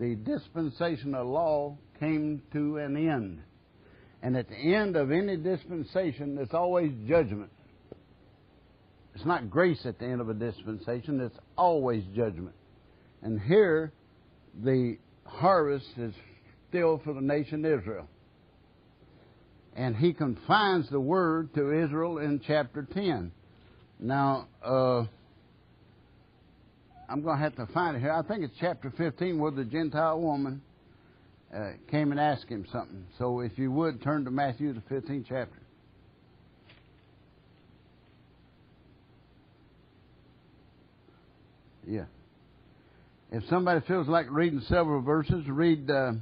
the 0.00 0.14
dispensation 0.14 1.14
of 1.14 1.26
law 1.26 1.76
came 2.00 2.40
to 2.50 2.78
an 2.78 2.96
end. 2.96 3.42
And 4.22 4.38
at 4.38 4.48
the 4.48 4.54
end 4.54 4.96
of 4.96 5.10
any 5.10 5.36
dispensation, 5.36 6.34
there's 6.34 6.54
always 6.54 6.92
judgment. 7.06 7.50
It's 9.14 9.26
not 9.26 9.50
grace 9.50 9.84
at 9.84 9.98
the 9.98 10.06
end 10.06 10.22
of 10.22 10.30
a 10.30 10.34
dispensation, 10.34 11.20
it's 11.20 11.38
always 11.58 12.02
judgment. 12.16 12.54
And 13.20 13.38
here, 13.38 13.92
the 14.62 14.96
harvest 15.26 15.90
is 15.98 16.14
still 16.70 17.02
for 17.04 17.12
the 17.12 17.20
nation 17.20 17.66
Israel. 17.66 18.08
And 19.76 19.94
he 19.94 20.14
confines 20.14 20.88
the 20.88 21.00
word 21.00 21.52
to 21.52 21.84
Israel 21.84 22.16
in 22.16 22.40
chapter 22.46 22.88
10. 22.94 23.30
Now, 24.00 24.48
uh, 24.64 25.04
I'm 27.08 27.22
going 27.22 27.36
to 27.36 27.42
have 27.42 27.56
to 27.56 27.66
find 27.72 27.96
it 27.96 28.00
here. 28.00 28.12
I 28.12 28.22
think 28.22 28.44
it's 28.44 28.54
chapter 28.60 28.92
15 28.96 29.38
where 29.38 29.50
the 29.50 29.64
Gentile 29.64 30.20
woman 30.20 30.62
uh, 31.54 31.72
came 31.90 32.10
and 32.10 32.20
asked 32.20 32.48
him 32.48 32.66
something. 32.72 33.04
So 33.18 33.40
if 33.40 33.58
you 33.58 33.70
would, 33.72 34.02
turn 34.02 34.24
to 34.24 34.30
Matthew, 34.30 34.72
the 34.72 34.80
15th 34.80 35.26
chapter. 35.28 35.58
Yeah. 41.86 42.04
If 43.30 43.44
somebody 43.50 43.80
feels 43.86 44.08
like 44.08 44.26
reading 44.30 44.62
several 44.68 45.02
verses, 45.02 45.44
read 45.48 45.90
uh, 45.90 46.12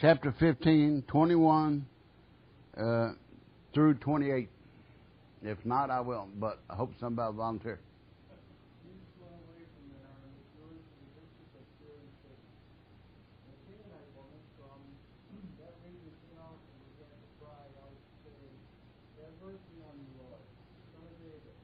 chapter 0.00 0.34
15, 0.40 1.04
21 1.06 1.86
uh, 2.76 3.10
through 3.72 3.94
28. 3.94 4.48
If 5.42 5.58
not, 5.64 5.90
I 5.90 6.00
will, 6.00 6.28
but 6.38 6.58
I 6.68 6.74
hope 6.74 6.92
somebody 7.00 7.28
will 7.28 7.38
volunteer. 7.38 7.78
Jesus 8.84 9.08
went 9.20 9.36
away 9.40 9.64
from 9.72 9.84
there 9.88 10.04
and 10.04 10.32
returned 10.36 10.80
to 10.80 10.96
the 11.00 11.08
district 11.16 11.52
of 11.56 11.64
Tyre 11.80 11.96
and 11.96 12.12
Sidon. 12.20 12.52
The 13.48 13.56
Canaanite 13.64 14.10
woman 14.20 14.42
from 14.60 14.80
that 15.64 15.74
region 15.80 16.12
came 16.24 16.40
out 16.40 16.60
and 16.60 16.80
began 16.92 17.16
to 17.16 17.30
cry 17.40 17.64
out, 17.80 17.96
saying, 18.20 18.52
Have 19.16 19.32
mercy 19.40 19.76
on 19.80 19.94
me, 19.96 20.08
Lord, 20.20 20.44
son 20.92 21.04
of 21.08 21.16
David. 21.24 21.56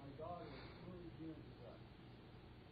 My 0.00 0.08
daughter 0.16 0.48
is 0.48 0.64
truly 0.84 1.08
demon 1.20 1.36
possessed. 1.36 1.84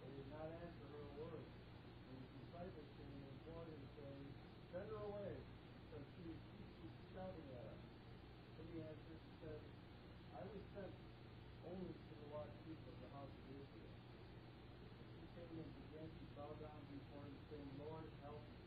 But 0.00 0.08
he 0.08 0.24
did 0.24 0.30
not 0.32 0.48
answer 0.48 0.84
her 0.88 1.02
a 1.04 1.12
word. 1.20 1.44
And 1.44 2.16
his 2.16 2.28
disciples 2.48 2.88
came 2.96 3.12
and 3.12 3.24
implored 3.28 3.68
him, 3.68 3.84
saying, 4.00 4.24
Send 4.72 4.88
her 4.88 5.04
away, 5.04 5.36
because 5.36 6.08
she 6.16 6.32
keeps 6.32 6.96
shouting 7.12 7.48
at 7.60 7.68
us. 7.68 7.82
But 8.56 8.64
he 8.72 8.80
answered 8.80 9.20
and 9.20 9.34
said, 9.44 9.60
I 10.34 10.42
was 10.50 10.62
sent 10.74 10.90
only 11.70 11.94
to 11.94 12.12
the 12.18 12.26
lost 12.34 12.50
sheep 12.66 12.76
of 12.90 12.96
the 12.98 13.10
house 13.14 13.30
of 13.30 13.46
Israel. 13.54 13.94
He 15.14 15.24
came 15.38 15.62
and 15.62 15.70
began 15.86 16.10
to 16.10 16.24
bow 16.34 16.50
down 16.58 16.80
before 16.90 17.22
him, 17.22 17.38
saying, 17.48 17.70
Lord, 17.78 18.02
help 18.26 18.42
me. 18.50 18.58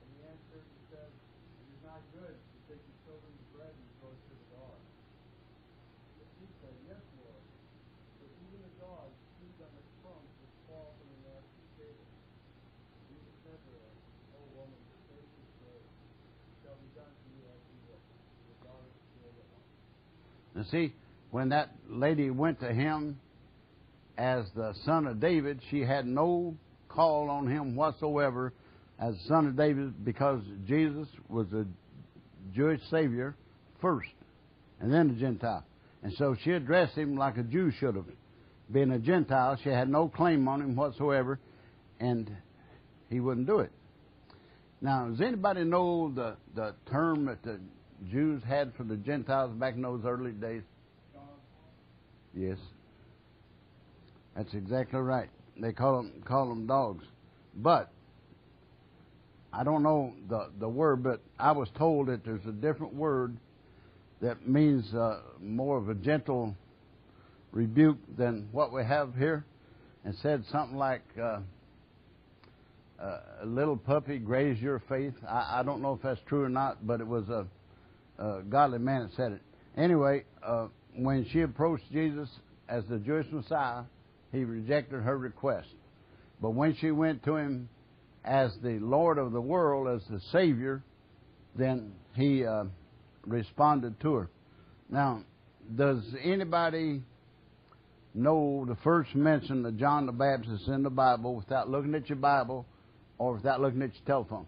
And 0.00 0.08
he 0.16 0.18
answered 0.32 0.64
and 0.64 0.82
said, 0.88 1.10
It 1.12 1.66
is 1.76 1.80
not 1.84 2.00
good 2.18 2.34
to 2.34 2.58
take 2.66 2.82
the 2.82 2.96
children's 3.06 3.44
bread 3.54 3.70
and 3.70 3.86
throw 4.02 4.10
it 4.10 4.18
to 4.26 4.34
the 4.34 4.48
dogs. 4.58 4.90
But 6.18 6.26
he 6.42 6.46
said, 6.58 6.74
Yes, 6.90 7.02
Lord. 7.22 7.42
But 8.18 8.30
even 8.42 8.58
the 8.58 8.74
dogs 8.82 9.14
feed 9.38 9.58
on 9.62 9.70
the 9.70 9.84
crumbs 10.02 10.32
which 10.42 10.56
fall 10.66 10.98
from 10.98 11.06
the 11.14 11.20
master's 11.30 11.70
table. 11.78 12.06
Jesus 13.06 13.34
said 13.46 13.58
to 13.62 13.70
her, 13.70 13.90
O 14.34 14.38
woman, 14.58 14.80
your 14.82 15.02
faith 15.14 15.30
is 15.30 15.50
great. 15.62 15.86
Shall 16.66 16.78
be 16.82 16.90
done 16.98 17.14
to 17.14 17.26
you 17.38 17.42
as 17.46 17.60
you 17.70 17.78
wish. 17.86 18.06
Your 18.50 18.58
daughter 18.66 18.88
is 18.90 19.06
healed 19.14 19.38
at 19.38 19.48
once. 19.54 19.70
Now, 20.58 20.64
see, 20.74 20.86
when 21.30 21.54
that 21.54 21.70
lady 21.86 22.34
went 22.34 22.58
to 22.66 22.70
him 22.74 23.22
as 24.18 24.42
the 24.58 24.74
son 24.82 25.06
of 25.06 25.22
David, 25.22 25.62
she 25.70 25.86
had 25.86 26.02
no 26.02 26.58
call 26.90 27.30
on 27.30 27.46
him 27.46 27.76
whatsoever 27.76 28.52
as 28.98 29.14
son 29.28 29.46
of 29.46 29.56
David 29.56 30.04
because 30.04 30.42
Jesus 30.66 31.06
was 31.28 31.46
a 31.52 31.64
Jewish 32.54 32.80
Savior 32.90 33.34
first 33.80 34.10
and 34.80 34.92
then 34.92 35.10
a 35.10 35.12
Gentile. 35.14 35.64
And 36.02 36.12
so 36.14 36.36
she 36.42 36.52
addressed 36.52 36.96
him 36.96 37.16
like 37.16 37.36
a 37.36 37.42
Jew 37.42 37.70
should 37.70 37.96
have. 37.96 38.06
Being 38.70 38.92
a 38.92 38.98
Gentile, 38.98 39.58
she 39.62 39.70
had 39.70 39.88
no 39.88 40.08
claim 40.08 40.46
on 40.46 40.60
him 40.60 40.76
whatsoever, 40.76 41.40
and 41.98 42.30
he 43.08 43.18
wouldn't 43.18 43.46
do 43.46 43.60
it. 43.60 43.72
Now, 44.80 45.08
does 45.08 45.20
anybody 45.20 45.64
know 45.64 46.12
the, 46.14 46.36
the 46.54 46.74
term 46.90 47.24
that 47.24 47.42
the 47.42 47.58
Jews 48.10 48.42
had 48.46 48.72
for 48.76 48.84
the 48.84 48.96
Gentiles 48.96 49.52
back 49.54 49.74
in 49.74 49.82
those 49.82 50.04
early 50.04 50.32
days? 50.32 50.62
Yes. 52.34 52.58
That's 54.36 54.54
exactly 54.54 55.00
right. 55.00 55.30
They 55.60 55.72
call 55.72 55.96
them 55.96 56.22
call 56.24 56.48
them 56.48 56.66
dogs, 56.68 57.04
but 57.56 57.90
I 59.52 59.64
don't 59.64 59.82
know 59.82 60.14
the 60.28 60.50
the 60.58 60.68
word. 60.68 61.02
But 61.02 61.20
I 61.38 61.52
was 61.52 61.68
told 61.76 62.08
that 62.08 62.24
there's 62.24 62.44
a 62.46 62.52
different 62.52 62.94
word 62.94 63.36
that 64.20 64.48
means 64.48 64.92
uh, 64.94 65.20
more 65.40 65.78
of 65.78 65.88
a 65.88 65.94
gentle 65.94 66.54
rebuke 67.52 67.98
than 68.16 68.48
what 68.52 68.72
we 68.72 68.84
have 68.84 69.14
here, 69.14 69.44
and 70.04 70.14
said 70.22 70.44
something 70.50 70.76
like. 70.76 71.02
Uh, 71.20 71.40
uh, 73.00 73.20
a 73.42 73.46
little 73.46 73.76
puppy 73.76 74.18
graze 74.18 74.60
your 74.60 74.82
faith. 74.88 75.14
I, 75.24 75.60
I 75.60 75.62
don't 75.62 75.80
know 75.80 75.94
if 75.94 76.02
that's 76.02 76.20
true 76.26 76.42
or 76.42 76.48
not, 76.48 76.84
but 76.84 77.00
it 77.00 77.06
was 77.06 77.28
a, 77.28 77.46
a 78.18 78.42
godly 78.42 78.80
man 78.80 79.02
that 79.02 79.14
said 79.14 79.32
it. 79.32 79.42
Anyway, 79.76 80.24
uh, 80.42 80.66
when 80.96 81.24
she 81.30 81.42
approached 81.42 81.84
Jesus 81.92 82.28
as 82.68 82.84
the 82.90 82.98
Jewish 82.98 83.26
Messiah, 83.30 83.82
he 84.32 84.44
rejected 84.44 85.00
her 85.02 85.16
request. 85.16 85.68
But 86.42 86.50
when 86.50 86.74
she 86.76 86.90
went 86.90 87.24
to 87.24 87.36
him 87.36 87.68
as 88.24 88.52
the 88.62 88.78
Lord 88.78 89.18
of 89.18 89.32
the 89.32 89.40
world, 89.40 89.88
as 89.88 90.06
the 90.08 90.20
Savior, 90.32 90.82
then 91.56 91.92
he 92.14 92.44
uh, 92.44 92.64
responded 93.26 93.98
to 94.00 94.14
her. 94.14 94.30
Now, 94.90 95.22
does 95.76 96.02
anybody 96.22 97.02
know 98.14 98.64
the 98.66 98.76
first 98.76 99.14
mention 99.14 99.64
of 99.64 99.76
John 99.76 100.06
the 100.06 100.12
Baptist 100.12 100.66
in 100.68 100.82
the 100.82 100.90
Bible 100.90 101.36
without 101.36 101.68
looking 101.68 101.94
at 101.94 102.08
your 102.08 102.16
Bible 102.16 102.66
or 103.18 103.34
without 103.34 103.60
looking 103.60 103.82
at 103.82 103.94
your 103.94 104.04
telephone? 104.06 104.46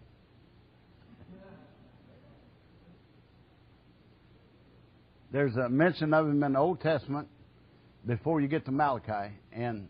There's 5.31 5.55
a 5.55 5.69
mention 5.69 6.13
of 6.13 6.27
him 6.27 6.43
in 6.43 6.53
the 6.53 6.59
Old 6.59 6.81
Testament 6.81 7.29
before 8.05 8.41
you 8.41 8.47
get 8.47 8.65
to 8.65 8.71
Malachi, 8.71 9.33
and 9.53 9.87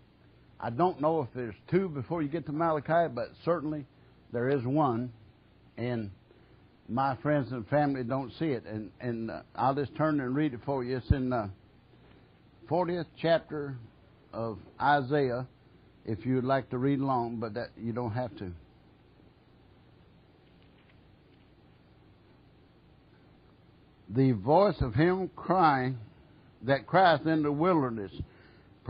I 0.63 0.69
don't 0.69 1.01
know 1.01 1.21
if 1.21 1.29
there's 1.33 1.55
two 1.71 1.89
before 1.89 2.21
you 2.21 2.29
get 2.29 2.45
to 2.45 2.51
Malachi, 2.51 3.11
but 3.13 3.29
certainly 3.43 3.83
there 4.31 4.47
is 4.47 4.63
one, 4.63 5.11
and 5.75 6.11
my 6.87 7.15
friends 7.15 7.51
and 7.51 7.67
family 7.67 8.03
don't 8.03 8.31
see 8.37 8.49
it. 8.49 8.65
And, 8.65 8.91
and 8.99 9.31
uh, 9.31 9.41
I'll 9.55 9.73
just 9.73 9.95
turn 9.95 10.19
and 10.19 10.35
read 10.35 10.53
it 10.53 10.59
for 10.63 10.83
you. 10.83 10.97
It's 10.97 11.09
in 11.09 11.31
the 11.31 11.49
40th 12.69 13.07
chapter 13.19 13.75
of 14.33 14.59
Isaiah, 14.79 15.47
if 16.05 16.27
you'd 16.27 16.43
like 16.43 16.69
to 16.69 16.77
read 16.77 16.99
along, 16.99 17.37
but 17.37 17.55
that 17.55 17.69
you 17.75 17.91
don't 17.91 18.11
have 18.11 18.35
to. 18.37 18.51
The 24.09 24.33
voice 24.33 24.79
of 24.81 24.93
him 24.93 25.31
crying 25.35 25.97
that 26.63 26.85
crieth 26.85 27.25
in 27.25 27.41
the 27.41 27.51
wilderness, 27.51 28.11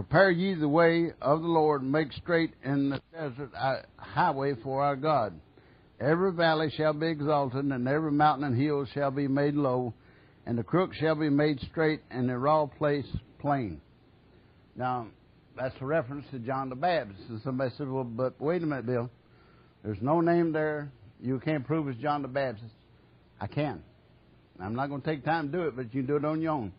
Prepare 0.01 0.31
ye 0.31 0.55
the 0.55 0.67
way 0.67 1.11
of 1.21 1.41
the 1.41 1.47
Lord, 1.47 1.83
make 1.83 2.11
straight 2.13 2.55
in 2.63 2.89
the 2.89 2.99
desert 3.13 3.51
a 3.53 3.83
highway 3.97 4.55
for 4.63 4.81
our 4.81 4.95
God. 4.95 5.39
Every 5.99 6.31
valley 6.31 6.73
shall 6.75 6.93
be 6.93 7.05
exalted, 7.05 7.65
and 7.65 7.87
every 7.87 8.11
mountain 8.11 8.45
and 8.45 8.59
hill 8.59 8.87
shall 8.95 9.11
be 9.11 9.27
made 9.27 9.53
low, 9.53 9.93
and 10.47 10.57
the 10.57 10.63
crook 10.63 10.95
shall 10.95 11.13
be 11.13 11.29
made 11.29 11.59
straight, 11.69 12.01
and 12.09 12.27
the 12.27 12.35
raw 12.35 12.65
place 12.65 13.05
plain. 13.37 13.79
Now, 14.75 15.05
that's 15.55 15.75
a 15.79 15.85
reference 15.85 16.25
to 16.31 16.39
John 16.39 16.69
the 16.69 16.75
Baptist. 16.75 17.21
And 17.29 17.39
somebody 17.43 17.71
said, 17.77 17.87
Well, 17.87 18.03
but 18.03 18.41
wait 18.41 18.63
a 18.63 18.65
minute, 18.65 18.87
Bill. 18.87 19.07
There's 19.83 20.01
no 20.01 20.19
name 20.19 20.51
there. 20.51 20.91
You 21.21 21.39
can't 21.39 21.63
prove 21.63 21.87
it's 21.87 22.01
John 22.01 22.23
the 22.23 22.27
Baptist. 22.27 22.73
I 23.39 23.45
can. 23.45 23.83
I'm 24.59 24.73
not 24.73 24.89
going 24.89 25.01
to 25.01 25.07
take 25.07 25.23
time 25.23 25.51
to 25.51 25.57
do 25.59 25.63
it, 25.67 25.75
but 25.75 25.93
you 25.93 26.01
can 26.01 26.07
do 26.07 26.15
it 26.15 26.25
on 26.25 26.41
your 26.41 26.53
own. 26.53 26.73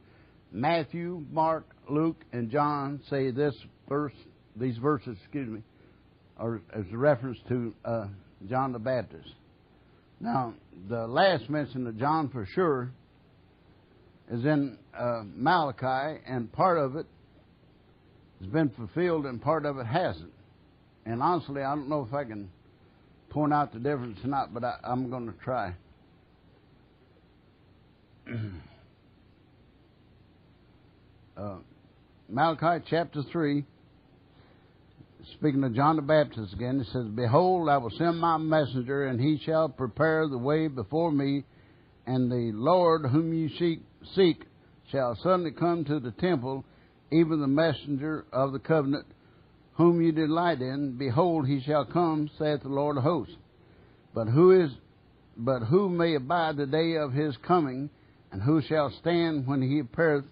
Matthew, 0.52 1.24
Mark, 1.30 1.64
Luke, 1.88 2.24
and 2.32 2.50
John 2.50 3.00
say 3.08 3.30
this 3.30 3.54
verse, 3.88 4.12
these 4.56 4.76
verses, 4.76 5.16
excuse 5.22 5.48
me, 5.48 5.62
are 6.36 6.60
as 6.74 6.84
a 6.92 6.96
reference 6.96 7.38
to 7.48 7.74
uh, 7.84 8.06
John 8.48 8.72
the 8.72 8.78
Baptist. 8.78 9.30
Now, 10.20 10.54
the 10.88 11.06
last 11.06 11.48
mention 11.48 11.86
of 11.86 11.98
John 11.98 12.28
for 12.28 12.46
sure 12.54 12.92
is 14.30 14.44
in 14.44 14.78
uh, 14.96 15.22
Malachi, 15.34 16.20
and 16.26 16.52
part 16.52 16.78
of 16.78 16.96
it 16.96 17.06
has 18.40 18.48
been 18.50 18.70
fulfilled 18.70 19.24
and 19.26 19.40
part 19.40 19.64
of 19.64 19.78
it 19.78 19.86
hasn't. 19.86 20.32
And 21.06 21.22
honestly, 21.22 21.62
I 21.62 21.74
don't 21.74 21.88
know 21.88 22.06
if 22.06 22.14
I 22.14 22.24
can 22.24 22.50
point 23.30 23.52
out 23.52 23.72
the 23.72 23.78
difference 23.78 24.18
or 24.22 24.28
not, 24.28 24.52
but 24.52 24.64
I, 24.64 24.76
I'm 24.84 25.10
going 25.10 25.26
to 25.26 25.34
try. 25.42 25.74
uh, 31.36 31.56
Malachi 32.28 32.84
chapter 32.88 33.22
3, 33.30 33.64
speaking 35.34 35.64
of 35.64 35.74
John 35.74 35.96
the 35.96 36.02
Baptist 36.02 36.52
again, 36.52 36.80
it 36.80 36.86
says, 36.92 37.06
Behold, 37.06 37.68
I 37.68 37.78
will 37.78 37.90
send 37.90 38.18
my 38.18 38.36
messenger, 38.36 39.06
and 39.06 39.20
he 39.20 39.40
shall 39.44 39.68
prepare 39.68 40.28
the 40.28 40.38
way 40.38 40.68
before 40.68 41.10
me, 41.10 41.44
and 42.06 42.30
the 42.30 42.52
Lord 42.54 43.06
whom 43.06 43.32
you 43.32 43.48
seek, 43.58 43.80
seek 44.14 44.44
shall 44.90 45.16
suddenly 45.22 45.52
come 45.52 45.84
to 45.86 46.00
the 46.00 46.10
temple, 46.12 46.64
even 47.10 47.40
the 47.40 47.46
messenger 47.46 48.24
of 48.32 48.52
the 48.52 48.58
covenant, 48.58 49.06
whom 49.74 50.02
you 50.02 50.12
delight 50.12 50.60
in. 50.60 50.96
Behold, 50.98 51.46
he 51.46 51.62
shall 51.62 51.86
come, 51.86 52.30
saith 52.38 52.62
the 52.62 52.68
Lord 52.68 52.98
of 52.98 53.04
hosts. 53.04 53.36
But 54.14 54.26
who 54.26 54.64
is, 54.64 54.70
but 55.36 55.60
who 55.60 55.88
may 55.88 56.14
abide 56.14 56.56
the 56.56 56.66
day 56.66 56.96
of 56.96 57.12
his 57.12 57.34
coming, 57.46 57.88
and 58.30 58.42
who 58.42 58.60
shall 58.60 58.90
stand 59.00 59.46
when 59.46 59.62
he 59.62 59.78
appeareth? 59.78 60.24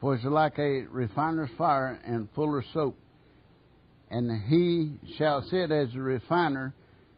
For 0.00 0.14
it's 0.14 0.24
like 0.24 0.58
a 0.58 0.82
refiner's 0.90 1.50
fire 1.56 1.98
and 2.04 2.28
fuller's 2.34 2.66
soap. 2.72 2.98
And 4.10 4.30
he 4.48 5.14
shall 5.16 5.42
sit 5.42 5.72
as 5.72 5.94
a 5.94 6.00
refiner 6.00 6.74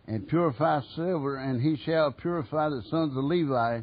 and 0.07 0.27
purify 0.27 0.81
silver, 0.97 1.37
and 1.37 1.61
he 1.61 1.77
shall 1.85 2.13
purify 2.13 2.71
the 2.71 2.83
sons 2.89 3.17
of 3.17 3.25
Levi 3.25 3.83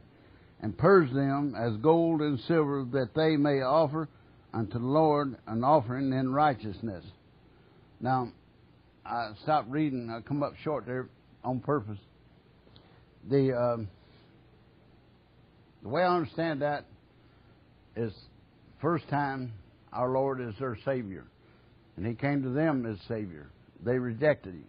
and 0.62 0.78
purge 0.78 1.12
them 1.14 1.54
as 1.56 1.78
gold 1.78 2.22
and 2.22 2.40
silver, 2.48 2.86
that 2.94 3.14
they 3.14 3.38
may 3.38 3.62
offer 3.62 4.10
unto 4.54 4.80
the 4.80 4.86
Lord 4.86 5.36
an 5.46 5.64
offering 5.64 6.14
in 6.14 6.34
righteousness. 6.34 7.06
Now, 8.00 8.30
I 9.06 9.34
stopped 9.44 9.70
reading. 9.70 10.10
I 10.10 10.22
come 10.22 10.42
up 10.42 10.54
short 10.64 10.88
there 10.88 11.10
on 11.44 11.60
purpose. 11.60 12.00
The 13.30 13.54
um, 13.54 13.88
the 15.84 15.90
way 15.90 16.02
I 16.02 16.16
understand 16.16 16.64
that 16.64 16.86
is 17.96 18.14
first 18.86 19.10
time 19.10 19.52
our 19.92 20.12
Lord 20.12 20.40
is 20.40 20.54
their 20.60 20.78
Savior. 20.86 21.26
And 21.98 22.06
He 22.06 22.14
came 22.14 22.44
to 22.44 22.50
them 22.50 22.86
as 22.86 23.00
Savior. 23.08 23.50
They 23.84 23.98
rejected 23.98 24.54
Him. 24.54 24.68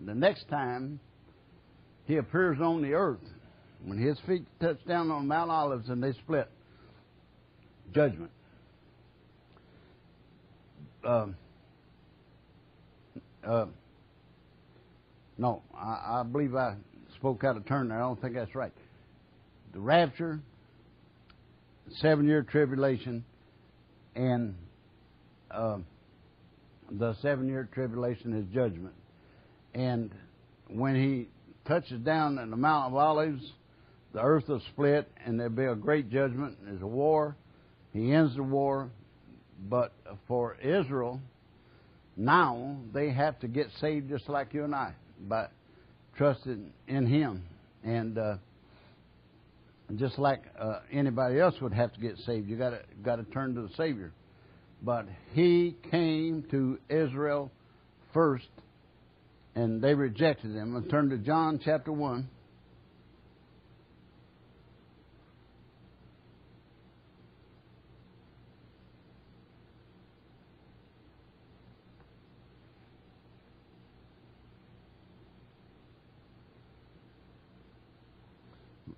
The 0.00 0.14
next 0.14 0.48
time 0.48 1.00
He 2.04 2.18
appears 2.18 2.58
on 2.60 2.80
the 2.80 2.92
earth, 2.92 3.18
when 3.84 3.98
His 3.98 4.20
feet 4.24 4.44
touch 4.60 4.78
down 4.86 5.10
on 5.10 5.26
Mount 5.26 5.50
Olives 5.50 5.88
and 5.88 6.00
they 6.00 6.12
split, 6.12 6.48
judgment. 7.92 8.30
Uh, 11.04 11.26
uh, 13.44 13.66
no, 15.38 15.62
I, 15.76 16.20
I 16.20 16.22
believe 16.22 16.54
I 16.54 16.76
spoke 17.16 17.42
out 17.42 17.56
of 17.56 17.66
turn 17.66 17.88
there. 17.88 17.98
I 17.98 18.02
don't 18.02 18.20
think 18.22 18.34
that's 18.34 18.54
right. 18.54 18.72
The 19.72 19.80
rapture, 19.80 20.38
seven 22.00 22.28
year 22.28 22.44
tribulation, 22.44 23.24
and 24.16 24.54
uh, 25.50 25.78
the 26.90 27.14
seven 27.20 27.48
year 27.48 27.68
tribulation 27.72 28.32
is 28.32 28.46
judgment. 28.52 28.94
And 29.74 30.10
when 30.68 30.96
he 30.96 31.28
touches 31.68 32.00
down 32.00 32.38
in 32.38 32.50
the 32.50 32.56
Mount 32.56 32.92
of 32.92 32.94
Olives, 32.94 33.52
the 34.12 34.22
earth 34.22 34.48
will 34.48 34.62
split 34.72 35.08
and 35.24 35.38
there'll 35.38 35.52
be 35.52 35.66
a 35.66 35.74
great 35.74 36.10
judgment. 36.10 36.56
There's 36.64 36.80
a 36.82 36.86
war. 36.86 37.36
He 37.92 38.12
ends 38.12 38.34
the 38.34 38.42
war. 38.42 38.90
But 39.68 39.92
for 40.26 40.56
Israel, 40.56 41.20
now 42.16 42.76
they 42.92 43.10
have 43.10 43.38
to 43.40 43.48
get 43.48 43.68
saved 43.80 44.08
just 44.08 44.28
like 44.28 44.52
you 44.54 44.64
and 44.64 44.74
I 44.74 44.94
by 45.28 45.48
trusting 46.16 46.72
in 46.88 47.06
Him. 47.06 47.44
And 47.84 48.18
uh, 48.18 48.36
just 49.94 50.18
like 50.18 50.42
uh, 50.58 50.80
anybody 50.90 51.38
else 51.38 51.54
would 51.60 51.72
have 51.72 51.92
to 51.92 52.00
get 52.00 52.18
saved, 52.18 52.48
you 52.48 52.56
got 52.56 52.70
to 52.70 52.80
got 53.04 53.16
to 53.16 53.24
turn 53.24 53.54
to 53.54 53.62
the 53.62 53.74
Savior. 53.76 54.12
But 54.82 55.06
He 55.32 55.76
came 55.90 56.44
to 56.50 56.78
Israel 56.88 57.50
first, 58.12 58.48
and 59.54 59.80
they 59.80 59.94
rejected 59.94 60.54
Him. 60.54 60.74
And 60.74 60.90
turn 60.90 61.10
to 61.10 61.18
John 61.18 61.60
chapter 61.64 61.92
one. 61.92 62.28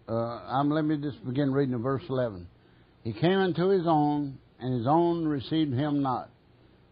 Uh, 0.09 0.65
let 0.65 0.85
me 0.85 0.97
just 0.97 1.25
begin 1.27 1.53
reading 1.53 1.75
in 1.75 1.83
verse 1.83 2.03
11. 2.09 2.47
He 3.05 3.13
came 3.13 3.41
into 3.41 3.69
his 3.69 3.87
own, 3.87 4.39
and 4.59 4.79
his 4.79 4.87
own 4.87 5.27
received 5.27 5.75
him 5.75 6.03
not. 6.03 6.31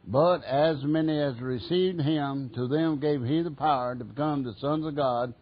But 0.07 0.45
as 0.45 0.77
many 0.85 1.19
as 1.19 1.41
received 1.41 2.01
him, 2.01 2.51
to 2.55 2.69
them 2.69 3.01
gave 3.01 3.23
he 3.23 3.43
the 3.43 3.51
power 3.51 3.95
to 3.95 4.05
become 4.05 4.45
the 4.45 4.55
sons 4.61 4.87
of 4.87 4.95
God, 4.95 5.35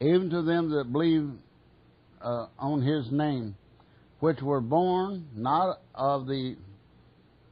even 0.00 0.30
to 0.30 0.42
them 0.42 0.70
that 0.70 0.92
believe 0.92 1.30
uh, 2.22 2.46
on 2.58 2.82
his 2.82 3.10
name, 3.10 3.56
which 4.20 4.40
were 4.42 4.60
born 4.60 5.26
not 5.34 5.80
of 5.94 6.26
the 6.26 6.56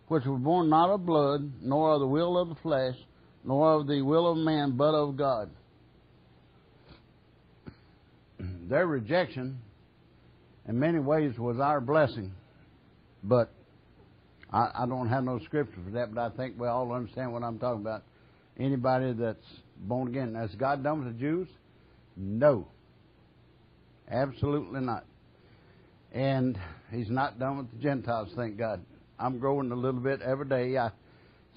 which 0.09 0.27
were 0.27 0.37
born 0.37 0.68
not 0.68 0.90
of 0.90 1.07
blood, 1.07 1.50
nor 1.62 1.94
of 1.94 2.00
the 2.00 2.07
will 2.07 2.37
of 2.37 2.50
the 2.50 2.55
flesh, 2.57 2.94
nor 3.42 3.72
of 3.72 3.87
the 3.87 4.03
will 4.03 4.31
of 4.31 4.37
man, 4.37 4.77
but 4.77 4.94
of 4.94 5.16
God 5.16 5.50
their 8.68 8.87
rejection 8.87 9.59
in 10.68 10.79
many 10.79 10.98
ways 10.98 11.38
was 11.38 11.59
our 11.59 11.81
blessing 11.81 12.33
But 13.22 13.50
I, 14.53 14.70
I 14.74 14.87
don't 14.87 15.09
have 15.09 15.24
no 15.24 15.38
scripture 15.40 15.81
for 15.85 15.90
that, 15.92 16.14
but 16.14 16.20
I 16.20 16.37
think 16.37 16.59
we 16.59 16.68
all 16.68 16.92
understand 16.92 17.33
what 17.33 17.42
I'm 17.42 17.59
talking 17.59 17.81
about. 17.81 18.03
Anybody 18.59 19.12
that's 19.12 19.44
born 19.77 20.09
again. 20.09 20.35
Has 20.35 20.55
God 20.55 20.85
done 20.85 21.05
with 21.05 21.14
the 21.14 21.20
Jews? 21.20 21.48
No. 22.16 22.68
Absolutely 24.09 24.81
not. 24.81 25.05
And 26.12 26.59
He's 26.92 27.11
not 27.11 27.38
done 27.38 27.59
with 27.59 27.70
the 27.72 27.79
Gentiles, 27.79 28.29
thank 28.37 28.57
God. 28.57 28.85
I'm 29.18 29.38
growing 29.38 29.72
a 29.72 29.74
little 29.74 30.00
bit 30.00 30.22
every 30.22 30.48
day. 30.48 30.77
I 30.79 30.90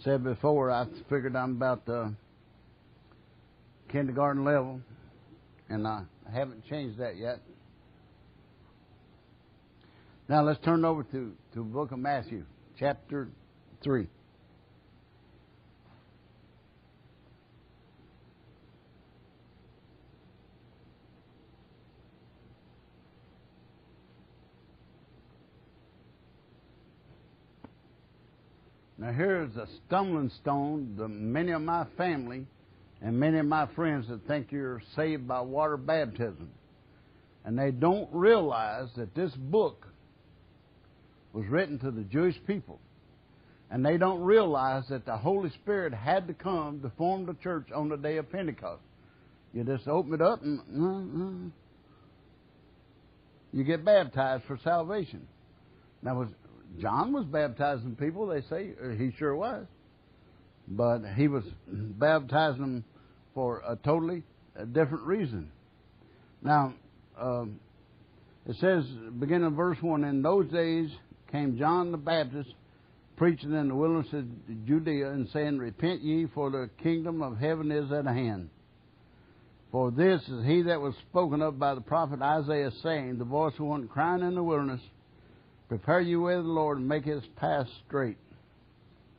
said 0.04 0.24
before, 0.24 0.72
I 0.72 0.86
figured 1.10 1.36
I'm 1.36 1.52
about 1.52 1.86
the 1.86 2.14
kindergarten 3.92 4.44
level, 4.44 4.82
and 5.70 5.86
I 5.88 6.04
haven't 6.32 6.66
changed 6.68 7.00
that 7.00 7.18
yet. 7.18 7.40
Now 10.30 10.44
let's 10.44 10.64
turn 10.64 10.84
over 10.84 11.04
to, 11.04 11.10
to 11.12 11.34
the 11.56 11.62
book 11.62 11.92
of 11.92 12.00
Matthew, 12.00 12.46
chapter 12.78 13.30
3. 13.84 14.08
Now 29.00 29.12
here's 29.14 29.56
a 29.56 29.68
stumbling 29.86 30.30
stone 30.42 30.96
to 30.98 31.08
many 31.08 31.52
of 31.52 31.62
my 31.62 31.86
family 31.98 32.46
and 33.02 33.20
many 33.20 33.38
of 33.38 33.46
my 33.46 33.68
friends 33.76 34.08
that 34.10 34.26
think 34.28 34.52
you're 34.52 34.82
saved 34.96 35.28
by 35.28 35.42
water 35.42 35.78
baptism. 35.78 36.50
And 37.46 37.58
they 37.58 37.72
don't 37.72 38.10
realize 38.12 38.90
that 38.98 39.16
this 39.16 39.32
book 39.36 39.88
was 41.32 41.46
written 41.48 41.80
to 41.80 41.92
the 41.92 42.02
Jewish 42.02 42.36
people. 42.46 42.80
And 43.70 43.86
they 43.86 43.98
don't 43.98 44.22
realize 44.22 44.84
that 44.90 45.06
the 45.06 45.18
Holy 45.18 45.50
Spirit 45.52 45.94
had 45.94 46.28
to 46.28 46.34
come 46.34 46.82
to 46.82 46.92
form 46.98 47.26
the 47.26 47.36
church 47.36 47.68
on 47.74 47.90
the 47.90 47.98
day 47.98 48.18
of 48.18 48.32
Pentecost. 48.32 48.82
You 49.54 49.64
just 49.64 49.88
open 49.88 50.14
it 50.14 50.22
up 50.22 50.42
and 50.42 51.52
uh, 51.52 51.52
you 53.54 53.64
get 53.64 53.84
baptized 53.86 54.44
for 54.46 54.58
salvation. 54.64 55.28
Now, 56.02 56.20
was 56.20 56.30
John 56.80 57.14
was 57.14 57.26
baptizing 57.26 57.96
people? 57.96 58.28
They 58.28 58.42
say 58.42 58.72
he 58.98 59.12
sure 59.18 59.36
was, 59.36 59.66
but 60.68 61.02
he 61.16 61.28
was 61.28 61.44
baptizing 61.68 62.62
them 62.62 62.84
for 63.34 63.62
a 63.68 63.76
totally 63.76 64.24
different 64.74 65.06
reason. 65.06 65.52
Now, 66.42 66.74
um, 67.20 67.60
it 68.46 68.56
says, 68.60 68.86
beginning 69.20 69.48
in 69.48 69.56
verse 69.56 69.78
one, 69.82 70.04
in 70.04 70.22
those 70.22 70.50
days 70.52 70.90
came 71.32 71.58
John 71.58 71.92
the 71.92 71.98
Baptist 71.98 72.54
preaching 73.18 73.54
in 73.54 73.68
the 73.70 73.76
wilderness 73.76 74.08
of 74.14 74.26
Judea 74.66 75.12
and 75.12 75.28
saying, 75.30 75.58
Repent 75.58 76.02
ye, 76.02 76.28
for 76.34 76.50
the 76.50 76.70
kingdom 76.82 77.22
of 77.22 77.38
heaven 77.38 77.72
is 77.72 77.92
at 77.92 78.06
hand. 78.06 78.50
For 79.72 79.92
this 79.92 80.22
is 80.30 80.46
he 80.46 80.62
that 80.64 80.80
was 80.80 80.94
spoken 81.10 81.42
of 81.42 81.60
by 81.60 81.76
the 81.76 81.82
prophet 81.82 82.22
Isaiah, 82.22 82.72
saying, 82.82 83.18
The 83.18 83.26
voice 83.26 83.54
of 83.60 83.66
one 83.66 83.88
crying 83.88 84.24
in 84.24 84.36
the 84.36 84.44
wilderness, 84.44 84.82
Prepare 85.68 86.02
you 86.02 86.22
way 86.22 86.36
of 86.36 86.46
the 86.46 86.50
Lord 86.50 86.78
and 86.78 86.88
make 86.88 87.04
his 87.04 87.24
path 87.36 87.68
straight. 87.86 88.18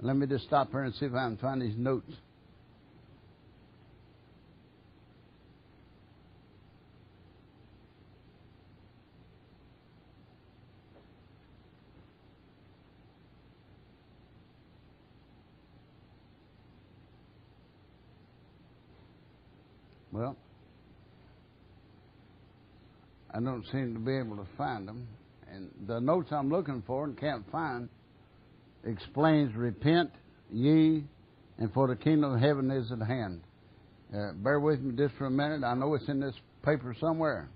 Let 0.01 0.17
me 0.17 0.27
just 0.27 0.45
stop 0.45 0.71
here 0.71 0.85
and 0.85 0.95
see 0.95 1.07
if 1.07 1.13
I 1.13 1.25
can 1.27 1.37
find 1.39 1.61
these 1.61 1.77
notes. 1.77 2.13
Well, 20.13 20.37
I 23.33 23.41
don't 23.41 23.65
seem 23.71 23.95
to 23.95 24.01
be 24.01 24.17
able 24.17 24.37
to 24.37 24.47
find 24.57 24.89
them. 24.89 25.07
And 25.53 25.71
the 25.87 26.01
notes 26.01 26.33
I'm 26.33 26.51
looking 26.51 26.83
for 26.87 27.05
and 27.05 27.17
can't 27.19 27.45
find 27.51 27.89
explains 28.89 29.55
repent 29.55 30.11
ye 30.51 31.05
and 31.59 31.73
for 31.73 31.89
the 31.89 31.97
kingdom 31.97 32.35
of 32.35 32.41
heaven 32.41 32.71
is 32.71 32.91
at 32.91 33.01
hand. 33.01 33.43
Uh, 34.15 34.33
bear 34.33 34.59
with 34.59 34.81
me 34.81 34.95
just 34.97 35.15
for 35.17 35.27
a 35.27 35.31
minute. 35.31 35.63
I 35.63 35.75
know 35.75 35.95
it's 35.95 36.09
in 36.09 36.21
this 36.21 36.35
paper 36.63 36.97
somewhere. 36.99 37.49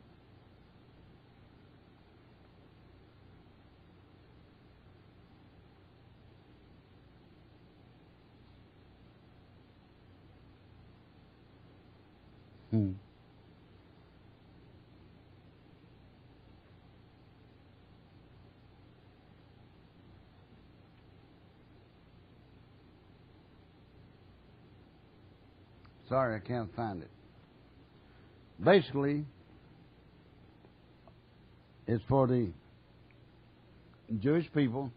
Hmm. 12.71 12.93
Sorry, 26.13 26.37
I 26.37 26.47
can't 26.47 26.69
find 26.77 27.03
it. 27.03 27.09
Basically, 28.63 29.25
it's 31.87 32.05
for 32.07 32.27
the 32.27 32.51
Jewish 34.21 34.45
people 34.53 34.93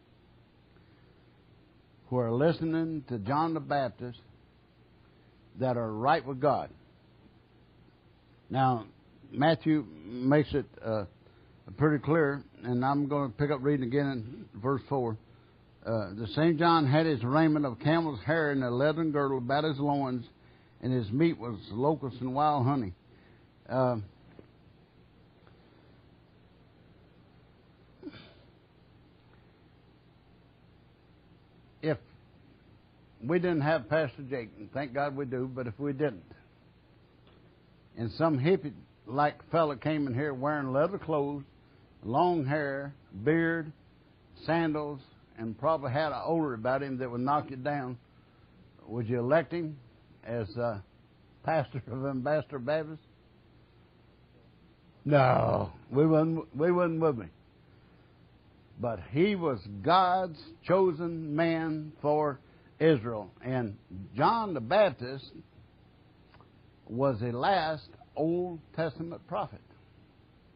who 2.10 2.18
are 2.18 2.34
listening 2.34 3.06
to 3.08 3.18
John 3.20 3.54
the 3.54 3.62
Baptist 3.62 4.20
that 5.58 5.78
are 5.78 5.90
right 5.90 6.26
with 6.26 6.42
God. 6.42 6.70
Now, 8.50 8.84
Matthew 9.32 9.86
makes 10.06 10.54
it 10.54 10.66
uh, 10.86 11.06
pretty 11.78 12.04
clear, 12.04 12.44
and 12.62 12.84
I'm 12.84 13.08
going 13.08 13.32
to 13.32 13.38
pick 13.38 13.52
up 13.52 13.60
reading 13.62 13.88
again 13.88 14.06
in 14.54 14.62
verse 14.62 14.82
4. 14.90 15.18
Uh, 15.86 15.90
the 16.20 16.28
same 16.36 16.58
John 16.58 16.86
had 16.86 17.06
his 17.06 17.24
raiment 17.24 17.66
of 17.66 17.80
camel's 17.80 18.20
hair 18.26 18.52
and 18.52 18.62
a 18.66 18.70
leathern 18.70 19.14
girdle 19.14 19.38
about 19.38 19.64
his 19.64 19.80
loins, 19.80 20.26
and 20.86 20.94
his 20.94 21.12
meat 21.12 21.40
was 21.40 21.56
locusts 21.72 22.22
and 22.22 22.36
wild 22.36 22.64
honey. 22.64 22.94
Uh, 23.68 23.98
if 31.82 31.98
we 33.24 33.40
didn't 33.40 33.62
have 33.62 33.90
Pastor 33.90 34.22
Jake, 34.30 34.50
and 34.60 34.72
thank 34.74 34.94
God 34.94 35.16
we 35.18 35.26
do, 35.26 35.50
but 35.52 35.66
if 35.66 35.74
we 35.80 35.92
didn't, 35.92 36.22
and 37.98 38.12
some 38.12 38.38
hippie 38.38 38.72
like 39.08 39.40
fella 39.50 39.78
came 39.78 40.06
in 40.06 40.14
here 40.14 40.36
wearing 40.36 40.72
leather 40.72 41.00
clothes, 41.00 41.46
long 42.04 42.46
hair, 42.46 42.94
beard, 43.24 43.72
sandals, 44.46 45.00
and 45.40 45.58
probably 45.58 45.92
had 45.92 46.12
an 46.12 46.22
odor 46.24 46.54
about 46.54 46.84
him 46.84 47.00
that 47.00 47.10
would 47.10 47.22
knock 47.22 47.50
you 47.50 47.58
down, 47.58 47.98
would 48.88 49.10
you 49.10 49.18
elect 49.18 49.52
him 49.52 49.78
as 50.26 50.48
uh, 50.58 50.80
pastor 51.44 51.82
of 51.92 52.06
Ambassador 52.06 52.60
Baptist? 52.60 53.02
No, 55.04 55.72
we 55.92 56.06
wouldn't. 56.06 56.56
We 56.56 56.72
wouldn't 56.72 57.00
with 57.00 57.18
me. 57.18 57.28
But 58.80 59.00
he 59.12 59.36
was 59.36 59.60
God's 59.84 60.40
chosen 60.68 61.36
man 61.36 61.94
for 62.02 62.40
Israel, 62.80 63.30
and 63.44 63.78
John 64.16 64.54
the 64.54 64.60
Baptist 64.60 65.32
was 66.88 67.20
the 67.20 67.32
last 67.32 67.88
Old 68.16 68.60
Testament 68.76 69.26
prophet. 69.28 69.62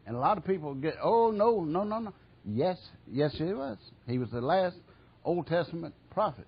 And 0.06 0.16
a 0.16 0.18
lot 0.18 0.38
of 0.38 0.44
people 0.44 0.74
get, 0.74 0.94
oh, 1.02 1.30
no, 1.30 1.62
no, 1.64 1.84
no, 1.84 1.98
no. 1.98 2.12
Yes, 2.44 2.78
yes, 3.10 3.32
he 3.36 3.52
was. 3.52 3.78
He 4.06 4.18
was 4.18 4.30
the 4.30 4.40
last 4.40 4.76
Old 5.24 5.46
Testament 5.46 5.94
prophet. 6.10 6.46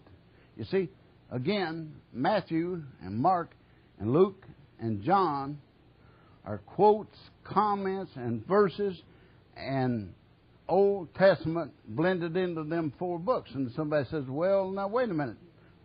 You 0.57 0.65
see, 0.65 0.89
again, 1.33 1.95
Matthew 2.13 2.83
and 3.03 3.19
Mark 3.19 3.55
and 3.99 4.13
Luke 4.13 4.47
and 4.79 5.03
John 5.03 5.59
are 6.45 6.59
quotes, 6.59 7.17
comments, 7.45 8.13
and 8.15 8.47
verses 8.47 9.01
and 9.57 10.13
Old 10.69 11.15
Testament 11.15 11.73
blended 11.89 12.37
into 12.37 12.65
them 12.65 12.93
four 12.99 13.19
books. 13.19 13.51
And 13.55 13.71
somebody 13.75 14.07
says, 14.11 14.25
well, 14.29 14.71
now 14.71 14.89
wait 14.89 15.11
a 15.11 15.15
minute. 15.15 15.37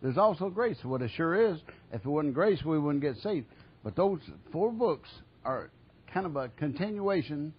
There's 0.02 0.18
also 0.18 0.48
grace. 0.50 0.76
What 0.82 1.02
it 1.02 1.10
sure 1.16 1.52
is. 1.52 1.58
If 1.92 2.04
it 2.04 2.08
wasn't 2.08 2.34
grace, 2.34 2.62
we 2.64 2.78
wouldn't 2.78 3.02
get 3.02 3.16
saved. 3.22 3.46
But 3.82 3.96
those 3.96 4.20
four 4.52 4.70
books 4.70 5.08
are 5.44 5.70
kind 6.12 6.26
of 6.26 6.36
a 6.36 6.48
continuation 6.50 7.52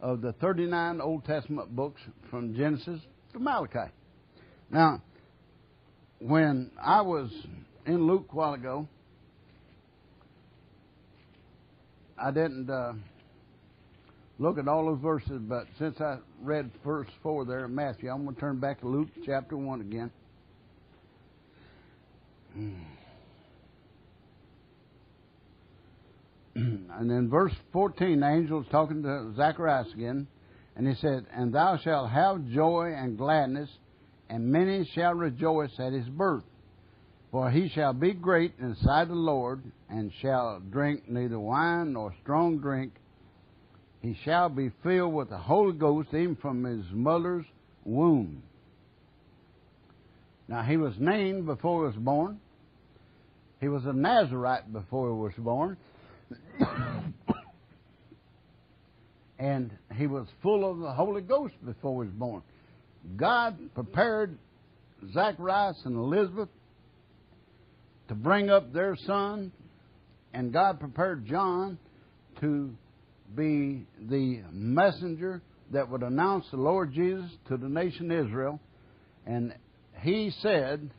of 0.00 0.22
the 0.22 0.32
39 0.34 1.00
Old 1.00 1.24
Testament 1.24 1.74
books 1.74 2.00
from 2.30 2.54
Genesis 2.54 3.00
to 3.32 3.38
Malachi. 3.38 3.92
Now, 4.70 5.02
when 6.20 6.70
I 6.80 7.00
was 7.00 7.30
in 7.86 8.06
Luke 8.06 8.26
a 8.30 8.36
while 8.36 8.54
ago, 8.54 8.86
I 12.16 12.30
didn't 12.30 12.68
uh, 12.68 12.92
look 14.38 14.58
at 14.58 14.68
all 14.68 14.84
those 14.86 15.00
verses, 15.00 15.40
but 15.40 15.66
since 15.78 15.98
I 16.00 16.18
read 16.42 16.70
verse 16.84 17.08
4 17.22 17.46
there 17.46 17.64
in 17.64 17.74
Matthew, 17.74 18.10
I'm 18.10 18.24
going 18.24 18.34
to 18.34 18.40
turn 18.40 18.60
back 18.60 18.80
to 18.80 18.86
Luke 18.88 19.08
chapter 19.24 19.56
1 19.56 19.80
again. 19.80 20.10
and 26.54 27.10
then 27.10 27.30
verse 27.30 27.54
14, 27.72 28.20
the 28.20 28.26
angel 28.28 28.60
is 28.60 28.66
talking 28.70 29.02
to 29.02 29.32
Zacharias 29.36 29.90
again, 29.94 30.26
and 30.76 30.86
he 30.86 30.94
said, 30.96 31.24
And 31.34 31.54
thou 31.54 31.78
shalt 31.78 32.10
have 32.10 32.46
joy 32.48 32.92
and 32.94 33.16
gladness, 33.16 33.70
and 34.30 34.46
many 34.46 34.88
shall 34.94 35.12
rejoice 35.12 35.72
at 35.78 35.92
his 35.92 36.08
birth. 36.08 36.44
For 37.32 37.50
he 37.50 37.68
shall 37.68 37.92
be 37.92 38.12
great 38.12 38.54
in 38.60 38.70
the 38.70 38.76
sight 38.76 39.02
of 39.02 39.08
the 39.08 39.14
Lord, 39.14 39.62
and 39.88 40.12
shall 40.22 40.60
drink 40.60 41.08
neither 41.08 41.38
wine 41.38 41.92
nor 41.94 42.14
strong 42.22 42.58
drink. 42.58 42.92
He 44.00 44.16
shall 44.24 44.48
be 44.48 44.70
filled 44.82 45.12
with 45.14 45.30
the 45.30 45.38
Holy 45.38 45.76
Ghost 45.76 46.08
even 46.10 46.36
from 46.36 46.64
his 46.64 46.84
mother's 46.92 47.44
womb. 47.84 48.42
Now, 50.48 50.62
he 50.62 50.76
was 50.76 50.94
named 50.98 51.46
before 51.46 51.82
he 51.82 51.86
was 51.96 52.04
born. 52.04 52.40
He 53.60 53.68
was 53.68 53.84
a 53.84 53.92
Nazarite 53.92 54.72
before 54.72 55.08
he 55.08 55.14
was 55.14 55.32
born. 55.38 55.76
and 59.38 59.70
he 59.94 60.06
was 60.06 60.26
full 60.42 60.68
of 60.68 60.78
the 60.78 60.92
Holy 60.92 61.22
Ghost 61.22 61.54
before 61.64 62.04
he 62.04 62.08
was 62.08 62.16
born. 62.16 62.42
God 63.16 63.58
prepared 63.74 64.36
Zacharias 65.12 65.80
and 65.84 65.96
Elizabeth 65.96 66.48
to 68.08 68.14
bring 68.14 68.50
up 68.50 68.72
their 68.72 68.96
son, 69.06 69.52
and 70.34 70.52
God 70.52 70.80
prepared 70.80 71.26
John 71.26 71.78
to 72.40 72.70
be 73.34 73.86
the 74.08 74.42
messenger 74.50 75.42
that 75.72 75.88
would 75.88 76.02
announce 76.02 76.46
the 76.50 76.56
Lord 76.56 76.92
Jesus 76.92 77.30
to 77.48 77.56
the 77.56 77.68
nation 77.68 78.10
Israel. 78.10 78.60
And 79.26 79.54
he 80.00 80.32
said 80.40 80.90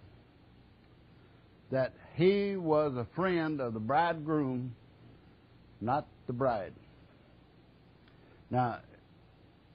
that 1.71 1.93
he 2.15 2.55
was 2.55 2.93
a 2.95 3.07
friend 3.15 3.59
of 3.59 3.73
the 3.73 3.79
bridegroom, 3.79 4.75
not 5.79 6.07
the 6.27 6.33
bride. 6.33 6.73
Now, 8.49 8.79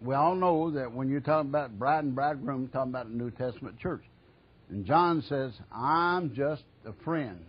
we 0.00 0.14
all 0.14 0.34
know 0.34 0.70
that 0.72 0.92
when 0.92 1.08
you're 1.08 1.20
talking 1.20 1.50
about 1.50 1.78
bride 1.78 2.04
and 2.04 2.14
bridegroom, 2.14 2.62
you're 2.62 2.70
talking 2.70 2.92
about 2.92 3.08
the 3.08 3.16
New 3.16 3.30
Testament 3.30 3.78
church. 3.78 4.02
And 4.68 4.84
John 4.84 5.22
says, 5.28 5.52
I'm 5.72 6.34
just 6.34 6.64
a 6.84 6.92
friend. 7.04 7.44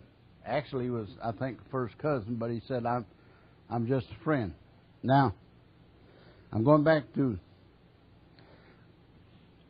Actually, 0.46 0.86
he 0.86 0.90
was, 0.90 1.10
I 1.24 1.32
think, 1.32 1.60
first 1.72 1.98
cousin, 1.98 2.36
but 2.36 2.50
he 2.52 2.62
said, 2.68 2.86
I'm, 2.86 3.06
I'm 3.70 3.88
just 3.88 4.08
a 4.10 4.24
friend. 4.24 4.54
Now, 5.04 5.34
I'm 6.54 6.64
going 6.64 6.84
back 6.84 7.04
to 7.16 7.38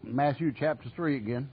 Matthew 0.03 0.53
chapter 0.57 0.89
3 0.95 1.17
again. 1.17 1.49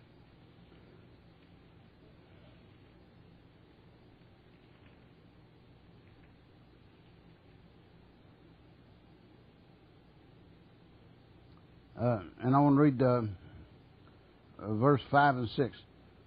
Uh, 12.00 12.20
and 12.42 12.54
I 12.54 12.58
want 12.58 12.76
to 12.76 12.82
read 12.82 13.02
uh, 13.02 13.22
uh, 14.58 14.74
verse 14.74 15.00
5 15.10 15.36
and 15.36 15.48
6. 15.50 15.76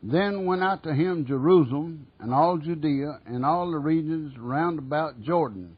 Then 0.04 0.46
went 0.46 0.64
out 0.64 0.84
to 0.84 0.94
him 0.94 1.26
Jerusalem 1.26 2.08
and 2.20 2.34
all 2.34 2.58
Judea 2.58 3.20
and 3.26 3.46
all 3.46 3.72
the 3.72 3.80
regions 3.80 4.38
round 4.38 4.80
about 4.80 5.22
Jordan, 5.22 5.76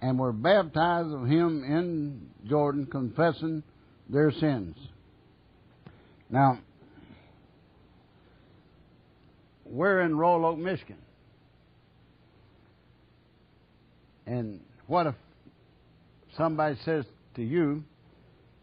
and 0.00 0.18
were 0.18 0.32
baptized 0.32 1.12
of 1.12 1.26
him 1.26 1.64
in 1.64 2.30
Jordan, 2.48 2.86
confessing 2.86 3.62
their 4.08 4.30
sins. 4.30 4.76
Now, 6.30 6.60
we're 9.66 10.02
in 10.02 10.16
Royal 10.16 10.46
Oak, 10.46 10.58
Michigan. 10.58 10.98
And 14.26 14.60
what 14.86 15.06
if 15.06 15.14
somebody 16.36 16.76
says 16.84 17.04
to 17.34 17.42
you, 17.42 17.82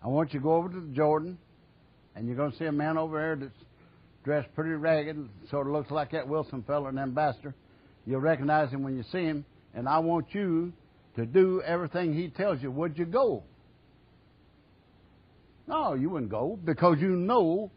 I 0.05 0.07
want 0.07 0.35
you 0.35 0.39
to 0.39 0.43
go 0.43 0.53
over 0.53 0.69
to 0.69 0.79
the 0.79 0.93
Jordan, 0.93 1.35
and 2.15 2.27
you're 2.27 2.35
going 2.35 2.51
to 2.51 2.57
see 2.59 2.65
a 2.65 2.71
man 2.71 2.95
over 2.95 3.17
there 3.17 3.35
that's 3.35 3.65
dressed 4.23 4.53
pretty 4.53 4.75
ragged, 4.75 5.17
sort 5.49 5.65
of 5.65 5.73
looks 5.73 5.89
like 5.89 6.11
that 6.11 6.27
Wilson 6.27 6.61
fellow, 6.61 6.85
an 6.85 6.99
ambassador. 6.99 7.55
You'll 8.05 8.19
recognize 8.19 8.69
him 8.69 8.83
when 8.83 8.95
you 8.97 9.03
see 9.11 9.23
him, 9.23 9.45
and 9.73 9.89
I 9.89 9.97
want 9.97 10.27
you 10.29 10.73
to 11.15 11.25
do 11.25 11.59
everything 11.65 12.13
he 12.13 12.27
tells 12.27 12.61
you. 12.61 12.69
Would 12.69 12.99
you 12.99 13.05
go? 13.05 13.41
No, 15.65 15.95
you 15.95 16.11
wouldn't 16.11 16.29
go 16.29 16.59
because 16.63 16.99
you 16.99 17.15
know 17.15 17.71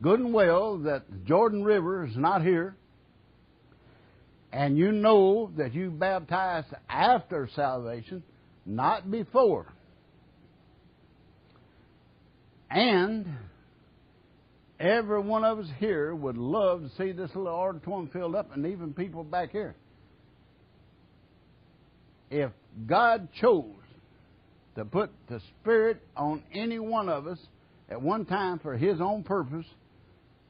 good 0.00 0.20
and 0.20 0.32
well 0.32 0.78
that 0.78 1.10
the 1.10 1.18
Jordan 1.26 1.64
River 1.64 2.06
is 2.06 2.16
not 2.16 2.42
here, 2.42 2.76
and 4.52 4.78
you 4.78 4.92
know 4.92 5.50
that 5.56 5.74
you 5.74 5.90
baptized 5.90 6.68
after 6.88 7.48
salvation, 7.56 8.22
not 8.64 9.10
before. 9.10 9.66
And 12.74 13.26
every 14.80 15.20
one 15.20 15.44
of 15.44 15.58
us 15.58 15.66
here 15.78 16.14
would 16.14 16.38
love 16.38 16.82
to 16.82 16.88
see 16.96 17.12
this 17.12 17.30
little 17.34 17.54
auditorium 17.54 18.08
filled 18.12 18.34
up, 18.34 18.54
and 18.54 18.66
even 18.66 18.94
people 18.94 19.24
back 19.24 19.52
here. 19.52 19.74
If 22.30 22.50
God 22.86 23.28
chose 23.38 23.66
to 24.76 24.86
put 24.86 25.10
the 25.28 25.40
Spirit 25.60 26.00
on 26.16 26.42
any 26.54 26.78
one 26.78 27.10
of 27.10 27.26
us 27.26 27.38
at 27.90 28.00
one 28.00 28.24
time 28.24 28.58
for 28.58 28.74
His 28.74 29.02
own 29.02 29.22
purpose, 29.22 29.66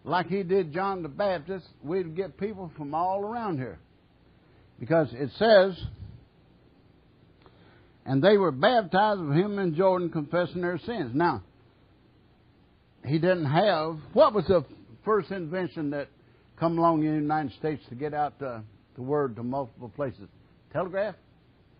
like 0.04 0.28
He 0.28 0.44
did 0.44 0.72
John 0.72 1.02
the 1.02 1.08
Baptist, 1.08 1.66
we'd 1.82 2.14
get 2.14 2.38
people 2.38 2.70
from 2.76 2.94
all 2.94 3.20
around 3.20 3.58
here. 3.58 3.80
Because 4.78 5.08
it 5.12 5.30
says, 5.38 5.76
and 8.06 8.22
they 8.22 8.36
were 8.36 8.52
baptized 8.52 9.20
of 9.20 9.32
Him 9.32 9.58
in 9.58 9.74
Jordan, 9.74 10.08
confessing 10.10 10.60
their 10.60 10.78
sins. 10.78 11.10
Now, 11.14 11.42
he 13.04 13.18
didn't 13.18 13.46
have 13.46 13.98
what 14.12 14.32
was 14.32 14.46
the 14.46 14.64
first 15.04 15.30
invention 15.30 15.90
that 15.90 16.08
come 16.58 16.78
along 16.78 17.02
in 17.04 17.14
the 17.14 17.20
United 17.20 17.52
States 17.58 17.82
to 17.88 17.94
get 17.94 18.14
out 18.14 18.38
the, 18.38 18.62
the 18.96 19.02
word 19.02 19.36
to 19.36 19.42
multiple 19.42 19.88
places? 19.88 20.28
Telegraph 20.72 21.14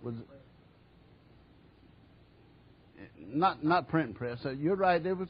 was 0.03 0.15
not 3.27 3.65
not 3.65 3.89
print 3.89 4.15
press. 4.15 4.39
Uh, 4.45 4.51
you're 4.51 4.77
right. 4.77 5.03
There 5.03 5.15
was 5.15 5.29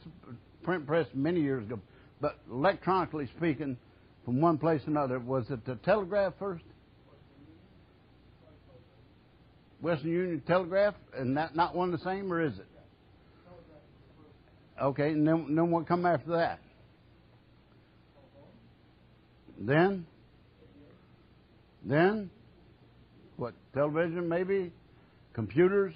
print 0.63 0.85
press 0.85 1.07
many 1.13 1.41
years 1.41 1.65
ago, 1.65 1.79
but 2.19 2.39
electronically 2.51 3.29
speaking, 3.37 3.77
from 4.25 4.41
one 4.41 4.57
place 4.57 4.81
to 4.83 4.89
another, 4.89 5.19
was 5.19 5.45
it 5.49 5.65
the 5.65 5.75
telegraph 5.75 6.33
first? 6.39 6.63
Western 9.81 10.11
Union 10.11 10.41
Telegraph, 10.47 10.95
and 11.13 11.35
that 11.35 11.57
not 11.57 11.75
one 11.75 11.91
the 11.91 11.97
same, 11.99 12.31
or 12.31 12.41
is 12.41 12.57
it? 12.57 12.65
Okay, 14.83 15.11
and 15.11 15.25
then, 15.25 15.55
then 15.55 15.71
what 15.71 15.87
come 15.87 16.05
after 16.05 16.31
that? 16.31 16.59
Then? 19.57 20.05
Then? 21.85 22.29
What, 23.37 23.53
television 23.73 24.27
maybe? 24.27 24.73
Computers? 25.33 25.93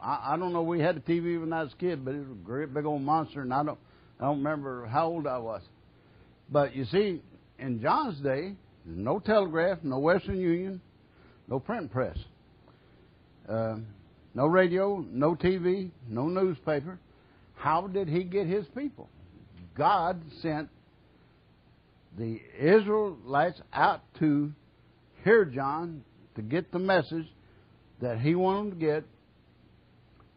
I, 0.00 0.32
I 0.32 0.36
don't 0.38 0.54
know. 0.54 0.62
We 0.62 0.80
had 0.80 0.96
a 0.96 1.00
TV 1.00 1.38
when 1.38 1.52
I 1.52 1.64
was 1.64 1.74
a 1.74 1.76
kid, 1.76 2.02
but 2.02 2.14
it 2.14 2.20
was 2.20 2.30
a 2.30 2.44
great 2.44 2.72
big 2.72 2.86
old 2.86 3.02
monster, 3.02 3.42
and 3.42 3.52
I 3.52 3.62
don't, 3.62 3.78
I 4.18 4.24
don't 4.24 4.38
remember 4.38 4.86
how 4.86 5.08
old 5.08 5.26
I 5.26 5.36
was. 5.36 5.60
But 6.48 6.74
you 6.74 6.86
see, 6.86 7.20
in 7.58 7.82
John's 7.82 8.20
day, 8.20 8.54
no 8.86 9.18
telegraph, 9.18 9.80
no 9.82 9.98
Western 9.98 10.40
Union, 10.40 10.80
no 11.46 11.60
print 11.60 11.92
press, 11.92 12.16
uh, 13.50 13.76
no 14.34 14.46
radio, 14.46 15.04
no 15.10 15.34
TV, 15.34 15.90
no 16.08 16.26
newspaper. 16.28 16.98
How 17.58 17.88
did 17.88 18.08
he 18.08 18.22
get 18.22 18.46
his 18.46 18.64
people? 18.76 19.08
God 19.76 20.22
sent 20.42 20.68
the 22.16 22.40
Israelites 22.58 23.60
out 23.72 24.02
to 24.20 24.52
hear 25.24 25.44
John, 25.44 26.04
to 26.36 26.42
get 26.42 26.72
the 26.72 26.78
message 26.78 27.26
that 28.00 28.20
he 28.20 28.34
wanted 28.34 28.72
them 28.72 28.80
to 28.80 28.86
get, 28.86 29.04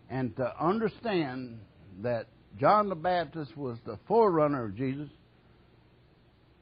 and 0.10 0.36
to 0.38 0.64
understand 0.64 1.60
that 2.02 2.28
John 2.60 2.90
the 2.90 2.96
Baptist 2.96 3.56
was 3.56 3.78
the 3.86 3.98
forerunner 4.08 4.66
of 4.66 4.76
Jesus, 4.76 5.10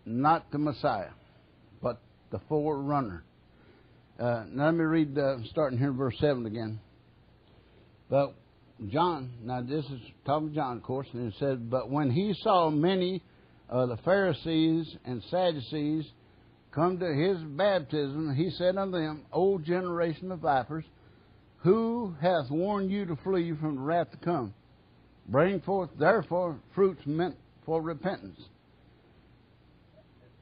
not 0.06 0.52
the 0.52 0.58
Messiah, 0.58 1.12
but 1.82 2.02
the 2.32 2.40
forerunner. 2.50 3.24
Uh, 4.20 4.44
now 4.52 4.66
let 4.66 4.76
me 4.76 4.84
read, 4.84 5.18
uh, 5.18 5.38
starting 5.50 5.80
here 5.80 5.94
verse 5.94 6.16
7 6.20 6.46
again. 6.46 6.80
But 8.10 8.36
John, 8.88 9.32
now 9.44 9.62
this 9.62 9.84
is 9.86 10.00
talking 10.26 10.54
John, 10.54 10.78
of 10.78 10.84
course, 10.84 11.08
and 11.14 11.28
it 11.28 11.34
said, 11.38 11.70
But 11.70 11.90
when 11.90 12.10
he 12.10 12.34
saw 12.42 12.70
many 12.70 13.22
of 13.68 13.90
the 13.90 13.98
Pharisees 13.98 14.96
and 15.04 15.22
Sadducees 15.30 16.06
come 16.72 16.98
to 17.00 17.14
his 17.14 17.38
baptism, 17.58 18.34
he 18.36 18.50
said 18.52 18.78
unto 18.78 18.98
them, 18.98 19.26
O 19.34 19.58
generation 19.58 20.32
of 20.32 20.40
vipers, 20.40 20.86
Who 21.58 22.16
hath 22.22 22.50
warned 22.50 22.90
you 22.90 23.06
to 23.06 23.18
flee 23.18 23.52
from 23.60 23.76
the 23.76 23.82
wrath 23.82 24.12
to 24.12 24.18
come? 24.18 24.54
Bring 25.28 25.60
forth 25.62 25.90
therefore 26.00 26.60
fruits 26.74 27.02
meant 27.06 27.36
for 27.66 27.82
repentance. 27.82 28.40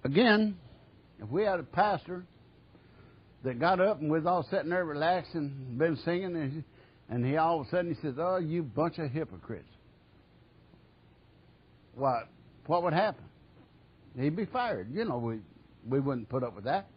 Again, 0.04 0.58
if 1.19 1.28
we 1.30 1.43
had 1.43 1.60
a 1.60 1.63
pastor 1.63 2.23
that 3.43 3.60
got 3.60 3.82
up 3.82 4.00
and 4.00 4.12
was 4.12 4.26
all 4.28 4.43
sitting 4.52 4.69
there 4.69 4.86
relaxing, 4.86 5.76
been 5.78 5.97
singing, 6.06 6.36
and, 6.36 6.63
and 7.10 7.26
he 7.26 7.38
all 7.38 7.62
of 7.62 7.67
a 7.67 7.70
sudden 7.70 7.93
he 7.93 8.02
says, 8.02 8.15
"Oh, 8.17 8.38
you 8.38 8.63
bunch 8.63 8.98
of 8.98 9.12
hypocrites," 9.12 9.70
what 11.96 12.30
what 12.65 12.84
would 12.84 12.93
happen? 12.93 13.24
He'd 14.17 14.36
be 14.36 14.46
fired. 14.46 14.93
You 14.93 15.06
know, 15.06 15.17
we 15.17 15.39
we 15.88 16.00
wouldn't 16.00 16.30
put 16.30 16.43
up 16.43 16.56
with 16.56 16.65
that. 16.65 16.88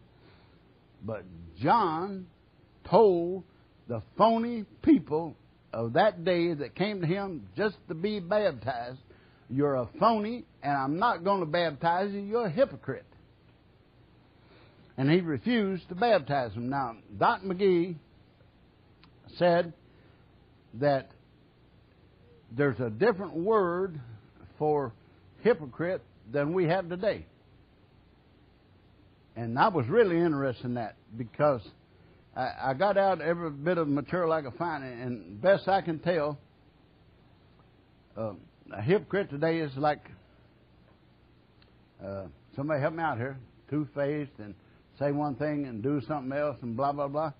But 1.03 1.23
John 1.59 2.27
told 2.89 3.43
the 3.87 4.01
phony 4.17 4.65
people 4.81 5.35
of 5.73 5.93
that 5.93 6.23
day 6.23 6.53
that 6.53 6.75
came 6.75 7.01
to 7.01 7.07
him 7.07 7.47
just 7.55 7.75
to 7.87 7.93
be 7.93 8.19
baptized, 8.19 8.99
You're 9.49 9.75
a 9.75 9.89
phony, 9.99 10.45
and 10.61 10.73
I'm 10.73 10.99
not 10.99 11.23
going 11.23 11.39
to 11.39 11.45
baptize 11.45 12.11
you. 12.11 12.19
You're 12.19 12.47
a 12.47 12.51
hypocrite. 12.51 13.05
And 14.97 15.09
he 15.09 15.21
refused 15.21 15.87
to 15.89 15.95
baptize 15.95 16.53
them. 16.53 16.69
Now, 16.69 16.97
Dr. 17.17 17.47
McGee 17.47 17.95
said 19.37 19.73
that 20.75 21.11
there's 22.51 22.79
a 22.79 22.89
different 22.89 23.33
word 23.35 23.99
for 24.57 24.93
hypocrite 25.41 26.01
than 26.31 26.53
we 26.53 26.65
have 26.65 26.89
today. 26.89 27.25
And 29.35 29.57
I 29.57 29.69
was 29.69 29.87
really 29.87 30.17
interested 30.17 30.65
in 30.65 30.73
that 30.75 30.95
because 31.17 31.61
I, 32.35 32.51
I 32.63 32.73
got 32.73 32.97
out 32.97 33.21
every 33.21 33.49
bit 33.49 33.77
of 33.77 33.87
material 33.87 34.31
I 34.31 34.41
could 34.41 34.53
find, 34.55 34.83
and 34.83 35.41
best 35.41 35.67
I 35.67 35.81
can 35.81 35.99
tell, 35.99 36.37
uh, 38.17 38.33
a 38.73 38.81
hypocrite 38.81 39.29
today 39.29 39.59
is 39.59 39.71
like 39.77 40.01
uh, 42.03 42.25
somebody 42.55 42.81
help 42.81 42.93
me 42.93 43.03
out 43.03 43.17
here, 43.17 43.37
two 43.69 43.87
faced 43.95 44.31
and 44.39 44.53
say 44.99 45.11
one 45.11 45.35
thing 45.35 45.65
and 45.65 45.81
do 45.81 46.01
something 46.07 46.37
else 46.37 46.57
and 46.61 46.75
blah 46.75 46.91
blah 46.91 47.07
blah. 47.07 47.31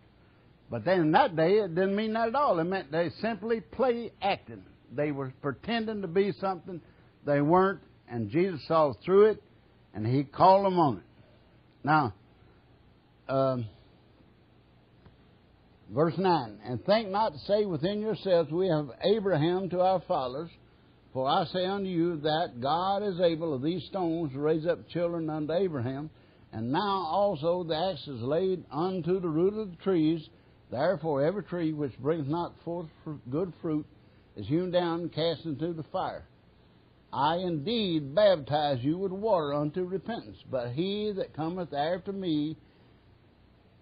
But 0.72 0.86
then 0.86 1.02
in 1.02 1.12
that 1.12 1.36
day, 1.36 1.58
it 1.58 1.76
didn't 1.76 1.98
mean 1.98 2.14
that 2.14 2.30
at 2.30 2.36
all. 2.36 2.58
It 2.60 2.64
meant 2.64 2.94
they 2.94 3.10
simply 3.22 3.60
play 3.60 4.14
acting. 4.22 4.64
They 4.96 5.12
were 5.12 5.34
pretending 5.42 6.02
to 6.02 6.08
be 6.08 6.32
something 6.40 6.82
they 7.26 7.42
weren't, 7.42 7.82
and 8.10 8.30
Jesus 8.30 8.62
saw 8.68 8.94
through 9.04 9.32
it, 9.32 9.44
and 9.94 10.08
He 10.08 10.24
called 10.24 10.66
them 10.66 10.80
on 10.80 10.98
it. 10.98 11.04
Now, 11.84 12.14
um, 13.28 13.66
verse 15.94 16.18
9 16.18 16.60
And 16.64 16.84
think 16.86 17.10
not 17.10 17.34
to 17.34 17.40
say 17.40 17.66
within 17.66 18.00
yourselves, 18.00 18.50
We 18.50 18.70
have 18.70 18.90
Abraham 19.04 19.70
to 19.72 19.82
our 19.82 20.02
fathers. 20.08 20.50
For 21.14 21.28
I 21.28 21.44
say 21.52 21.66
unto 21.66 21.90
you 21.90 22.22
that 22.22 22.62
God 22.62 23.04
is 23.04 23.20
able 23.20 23.54
of 23.54 23.62
these 23.62 23.84
stones 23.88 24.32
to 24.32 24.40
raise 24.40 24.66
up 24.66 24.88
children 24.88 25.30
unto 25.30 25.52
Abraham. 25.52 26.10
And 26.54 26.72
now 26.72 27.06
also 27.10 27.66
the 27.66 27.76
axe 27.76 28.08
is 28.08 28.22
laid 28.22 28.64
unto 28.72 29.20
the 29.20 29.28
root 29.28 29.54
of 29.54 29.72
the 29.72 29.84
trees. 29.84 30.26
Therefore 30.72 31.24
every 31.24 31.44
tree 31.44 31.74
which 31.74 31.98
bringeth 32.00 32.28
not 32.28 32.54
forth 32.64 32.88
good 33.30 33.52
fruit 33.62 33.86
is 34.38 34.48
hewn 34.48 34.72
down 34.72 35.02
and 35.02 35.12
cast 35.12 35.46
into 35.46 35.74
the 35.74 35.84
fire. 35.84 36.24
I 37.12 37.36
indeed 37.36 38.16
baptize 38.16 38.80
you 38.82 38.98
with 38.98 39.12
water 39.12 39.54
unto 39.54 39.84
repentance, 39.84 40.38
but 40.50 40.72
he 40.72 41.12
that 41.18 41.36
cometh 41.36 41.74
after 41.74 42.14
me 42.14 42.56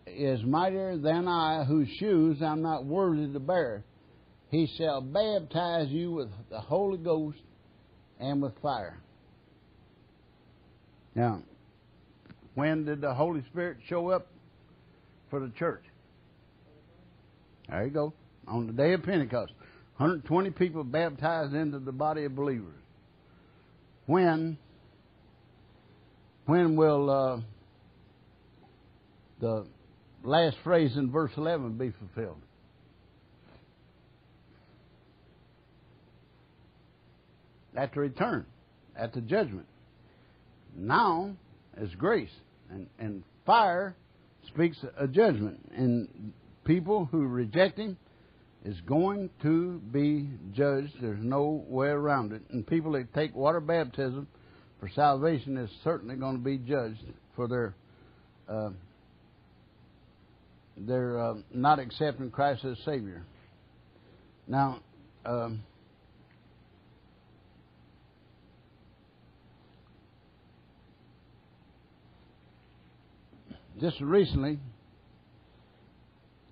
is 0.07 0.43
mightier 0.43 0.97
than 0.97 1.27
I, 1.27 1.63
whose 1.63 1.87
shoes 1.99 2.41
I'm 2.41 2.63
not 2.63 2.85
worthy 2.85 3.31
to 3.31 3.39
bear. 3.39 3.83
He 4.49 4.65
shall 4.77 5.01
baptize 5.01 5.89
you 5.89 6.11
with 6.11 6.29
the 6.49 6.59
Holy 6.59 6.97
Ghost 6.97 7.37
and 8.19 8.41
with 8.41 8.53
fire. 8.63 8.97
Now, 11.13 11.43
when 12.55 12.85
did 12.85 13.01
the 13.01 13.13
Holy 13.13 13.43
Spirit 13.51 13.77
show 13.87 14.09
up 14.09 14.25
for 15.29 15.39
the 15.39 15.49
church? 15.49 15.83
There 17.69 17.85
you 17.85 17.91
go. 17.91 18.13
On 18.47 18.67
the 18.67 18.73
day 18.73 18.93
of 18.93 19.03
Pentecost. 19.03 19.53
120 19.97 20.51
people 20.51 20.83
baptized 20.83 21.53
into 21.53 21.79
the 21.79 21.91
body 21.91 22.23
of 22.23 22.35
believers 22.35 22.79
when 24.05 24.57
when 26.45 26.75
will 26.75 27.09
uh, 27.11 27.41
the 29.39 29.67
last 30.23 30.57
phrase 30.63 30.97
in 30.97 31.11
verse 31.11 31.31
11 31.37 31.77
be 31.77 31.91
fulfilled? 31.91 32.41
At 37.75 37.93
the 37.93 37.99
return, 37.99 38.47
at 38.97 39.13
the 39.13 39.21
judgment. 39.21 39.67
Now 40.75 41.35
is 41.77 41.93
grace, 41.95 42.31
and, 42.71 42.87
and 42.97 43.23
fire 43.45 43.95
speaks 44.47 44.77
a 44.97 45.07
judgment. 45.07 45.59
And 45.75 46.33
people 46.69 47.09
who 47.11 47.25
reject 47.25 47.79
Him 47.79 47.97
is 48.63 48.79
going 48.81 49.31
to 49.41 49.81
be 49.91 50.29
judged. 50.53 50.93
There's 51.01 51.19
no 51.19 51.65
way 51.67 51.87
around 51.87 52.31
it. 52.31 52.43
And 52.51 52.65
people 52.65 52.91
that 52.91 53.11
take 53.15 53.35
water 53.35 53.59
baptism 53.59 54.27
for 54.79 54.87
salvation 54.89 55.57
is 55.57 55.71
certainly 55.83 56.15
going 56.15 56.37
to 56.37 56.43
be 56.43 56.59
judged 56.59 57.03
for 57.35 57.47
their 57.47 57.73
uh, 58.47 58.69
their 60.77 61.19
uh, 61.19 61.33
not 61.51 61.79
accepting 61.79 62.29
Christ 62.29 62.63
as 62.63 62.77
Savior. 62.85 63.23
Now, 64.47 64.79
um, 65.25 65.63
just 73.81 73.99
recently, 74.01 74.59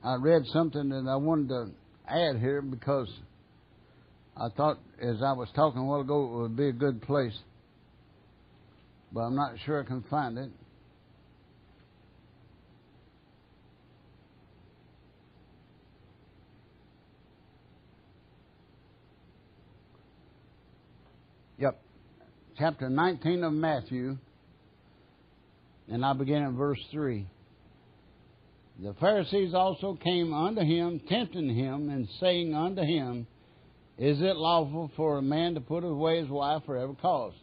I 0.04 0.16
read 0.16 0.44
something 0.54 0.90
that 0.90 1.06
I 1.10 1.16
wanted 1.16 1.50
to 1.50 1.68
add 2.08 2.40
here 2.40 2.62
because 2.62 3.10
I 4.36 4.50
thought 4.56 4.78
as 5.02 5.22
I 5.24 5.34
was 5.34 5.50
talking 5.56 5.82
a 5.82 5.86
while 5.86 6.02
ago 6.02 6.24
it 6.26 6.42
would 6.42 6.56
be 6.56 6.70
a 6.70 6.74
good 6.74 7.02
place, 7.02 7.38
but 9.12 9.22
I'm 9.22 9.36
not 9.36 9.54
sure 9.66 9.82
I 9.82 9.86
can 9.86 10.04
find 10.10 10.38
it. 10.38 10.50
Yep. 21.58 21.82
Chapter 22.60 22.90
19 22.90 23.44
of 23.44 23.54
Matthew, 23.54 24.18
and 25.88 26.06
I 26.06 26.14
begin 26.14 26.44
at 26.44 26.52
verse 26.52 26.80
3. 26.92 27.26
The 28.80 28.94
Pharisees 29.00 29.56
also 29.56 29.96
came 29.96 30.34
unto 30.34 30.62
him, 30.62 31.02
tempting 31.10 31.50
him, 31.50 31.90
and 31.90 32.08
saying 32.20 32.54
unto 32.54 32.84
him, 32.84 33.26
Is 33.98 34.22
it 34.22 34.36
lawful 34.36 34.92
for 34.96 35.18
a 35.18 35.22
man 35.22 35.56
to 35.56 35.62
put 35.62 35.84
away 35.84 36.20
his 36.22 36.30
wife 36.30 36.62
for 36.66 36.78
every 36.78 36.96
cause? 36.96 37.34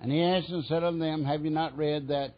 And 0.00 0.12
he 0.12 0.20
answered 0.20 0.54
and 0.54 0.64
said 0.66 0.84
unto 0.84 0.98
them, 0.98 1.24
Have 1.24 1.44
you 1.44 1.50
not 1.50 1.76
read 1.78 2.08
that 2.08 2.34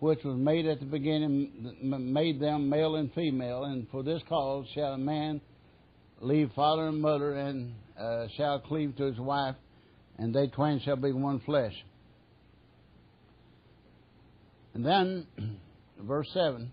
which 0.00 0.22
was 0.24 0.36
made 0.36 0.66
at 0.66 0.80
the 0.80 0.86
beginning, 0.86 1.76
made 1.80 2.40
them 2.40 2.68
male 2.68 2.96
and 2.96 3.12
female, 3.14 3.64
and 3.64 3.88
for 3.90 4.02
this 4.02 4.22
cause 4.28 4.66
shall 4.74 4.94
a 4.94 4.98
man 4.98 5.40
leave 6.20 6.50
father 6.56 6.88
and 6.88 7.00
mother, 7.00 7.34
and 7.34 7.74
uh, 7.98 8.26
shall 8.36 8.60
cleave 8.60 8.96
to 8.96 9.04
his 9.04 9.18
wife, 9.18 9.56
and 10.18 10.34
they 10.34 10.48
twain 10.48 10.80
shall 10.84 10.96
be 10.96 11.12
one 11.12 11.40
flesh. 11.40 11.74
And 14.74 14.84
then, 14.84 15.26
verse 16.00 16.28
7 16.32 16.72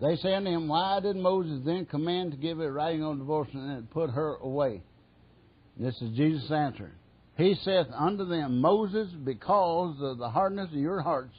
they 0.00 0.16
say 0.16 0.34
unto 0.34 0.50
him, 0.50 0.68
Why 0.68 1.00
did 1.00 1.16
Moses 1.16 1.60
then 1.64 1.86
command 1.86 2.32
to 2.32 2.36
give 2.36 2.60
a 2.60 2.70
writing 2.70 3.02
on 3.02 3.18
divorce 3.18 3.48
and 3.52 3.90
put 3.90 4.10
her 4.10 4.34
away? 4.36 4.82
This 5.76 5.94
is 6.00 6.16
Jesus' 6.16 6.50
answer. 6.50 6.92
He 7.36 7.54
saith 7.62 7.86
unto 7.94 8.24
them, 8.24 8.60
Moses, 8.60 9.08
because 9.24 9.96
of 10.00 10.18
the 10.18 10.28
hardness 10.28 10.70
of 10.70 10.78
your 10.78 11.00
hearts, 11.00 11.34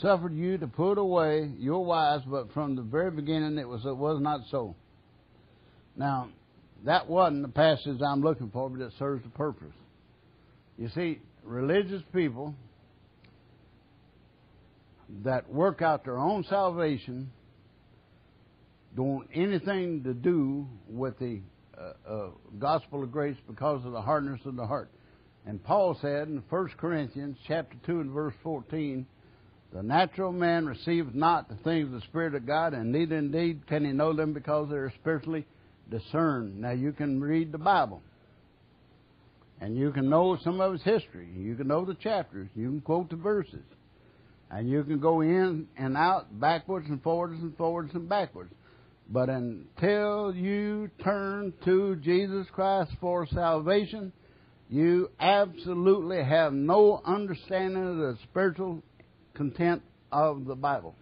suffered 0.00 0.34
you 0.34 0.58
to 0.58 0.66
put 0.66 0.98
away 0.98 1.50
your 1.58 1.84
wives, 1.84 2.24
but 2.26 2.52
from 2.52 2.76
the 2.76 2.82
very 2.82 3.10
beginning 3.10 3.58
it 3.58 3.68
was 3.68 3.84
it 3.84 3.96
was 3.96 4.20
not 4.20 4.40
so. 4.50 4.74
Now, 5.96 6.28
that 6.84 7.08
wasn't 7.08 7.42
the 7.42 7.48
passage 7.48 8.00
I'm 8.06 8.20
looking 8.20 8.50
for, 8.50 8.68
but 8.68 8.84
it 8.84 8.92
serves 8.98 9.22
the 9.22 9.30
purpose. 9.30 9.72
You 10.76 10.90
see, 10.94 11.20
religious 11.42 12.02
people 12.12 12.54
that 15.24 15.50
work 15.50 15.82
out 15.82 16.04
their 16.04 16.18
own 16.18 16.44
salvation 16.44 17.30
don't 18.96 19.14
want 19.16 19.30
anything 19.34 20.02
to 20.04 20.14
do 20.14 20.66
with 20.88 21.18
the 21.18 21.40
uh, 21.78 22.10
uh, 22.10 22.28
gospel 22.58 23.02
of 23.02 23.12
grace 23.12 23.36
because 23.46 23.84
of 23.84 23.92
the 23.92 24.00
hardness 24.00 24.40
of 24.46 24.56
the 24.56 24.66
heart. 24.66 24.90
And 25.44 25.62
Paul 25.62 25.98
said 26.00 26.28
in 26.28 26.42
1 26.48 26.68
Corinthians 26.78 27.36
chapter 27.46 27.76
2 27.84 28.00
and 28.00 28.10
verse 28.10 28.34
14, 28.42 29.06
The 29.74 29.82
natural 29.82 30.32
man 30.32 30.64
receives 30.64 31.10
not 31.14 31.48
the 31.48 31.56
things 31.56 31.88
of 31.88 31.92
the 31.92 32.00
Spirit 32.06 32.34
of 32.34 32.46
God, 32.46 32.72
and 32.72 32.90
neither 32.90 33.18
indeed 33.18 33.66
can 33.66 33.84
he 33.84 33.92
know 33.92 34.14
them 34.14 34.32
because 34.32 34.70
they 34.70 34.76
are 34.76 34.92
spiritually 34.98 35.46
discerned. 35.90 36.58
Now 36.60 36.72
you 36.72 36.92
can 36.92 37.20
read 37.20 37.52
the 37.52 37.58
Bible. 37.58 38.00
And 39.60 39.76
you 39.76 39.92
can 39.92 40.08
know 40.08 40.38
some 40.42 40.60
of 40.60 40.74
its 40.74 40.84
history. 40.84 41.28
You 41.36 41.54
can 41.54 41.68
know 41.68 41.84
the 41.84 41.94
chapters. 41.94 42.48
You 42.54 42.68
can 42.70 42.80
quote 42.80 43.10
the 43.10 43.16
verses. 43.16 43.64
And 44.50 44.68
you 44.70 44.82
can 44.84 45.00
go 45.00 45.20
in 45.20 45.68
and 45.76 45.96
out, 45.96 46.40
backwards 46.40 46.86
and 46.88 47.02
forwards 47.02 47.40
and 47.42 47.56
forwards 47.56 47.94
and 47.94 48.08
backwards. 48.08 48.52
But 49.08 49.28
until 49.28 50.34
you 50.34 50.90
turn 51.02 51.52
to 51.64 51.96
Jesus 51.96 52.46
Christ 52.52 52.92
for 53.00 53.26
salvation, 53.26 54.12
you 54.68 55.10
absolutely 55.20 56.24
have 56.24 56.52
no 56.52 57.00
understanding 57.04 57.88
of 57.88 57.96
the 57.96 58.18
spiritual 58.24 58.82
content 59.34 59.82
of 60.10 60.44
the 60.44 60.56
Bible. 60.56 60.94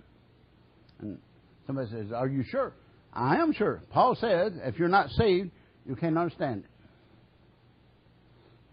And 1.01 1.19
somebody 1.67 1.91
says, 1.91 2.13
Are 2.13 2.29
you 2.29 2.45
sure? 2.45 2.75
I 3.15 3.37
am 3.37 3.53
sure. 3.53 3.81
Paul 3.91 4.17
said, 4.17 4.61
if 4.65 4.79
you're 4.79 4.89
not 4.89 5.09
saved, 5.11 5.51
you 5.87 5.95
can't 5.95 6.19
understand 6.19 6.65
it. 6.65 6.71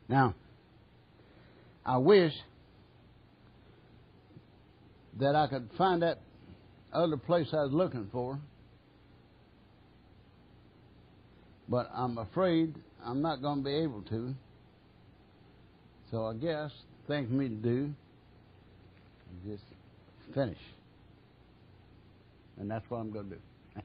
Now, 0.10 0.34
I 1.86 1.98
wish 1.98 2.34
that 5.20 5.36
I 5.36 5.48
could 5.48 5.70
find 5.78 6.02
that 6.02 6.20
other 6.92 7.18
place 7.18 7.48
I 7.54 7.64
was 7.64 7.72
looking 7.72 8.10
for, 8.12 8.40
but 11.72 11.89
I'm 11.95 12.17
afraid 12.17 12.76
I'm 13.03 13.22
not 13.22 13.41
going 13.41 13.59
to 13.59 13.63
be 13.63 13.76
able 13.76 14.01
to. 14.03 14.36
So 16.11 16.26
I 16.26 16.34
guess 16.34 16.69
the 17.07 17.13
thing 17.13 17.28
for 17.28 17.34
me 17.34 17.47
to 17.47 17.55
do 17.55 17.93
is 19.45 19.53
just 19.53 19.63
finish. 20.36 20.57
And 22.59 22.69
that's 22.69 22.84
what 22.89 22.97
I'm 22.97 23.11
going 23.11 23.30
to 23.30 23.36
do. 23.36 23.41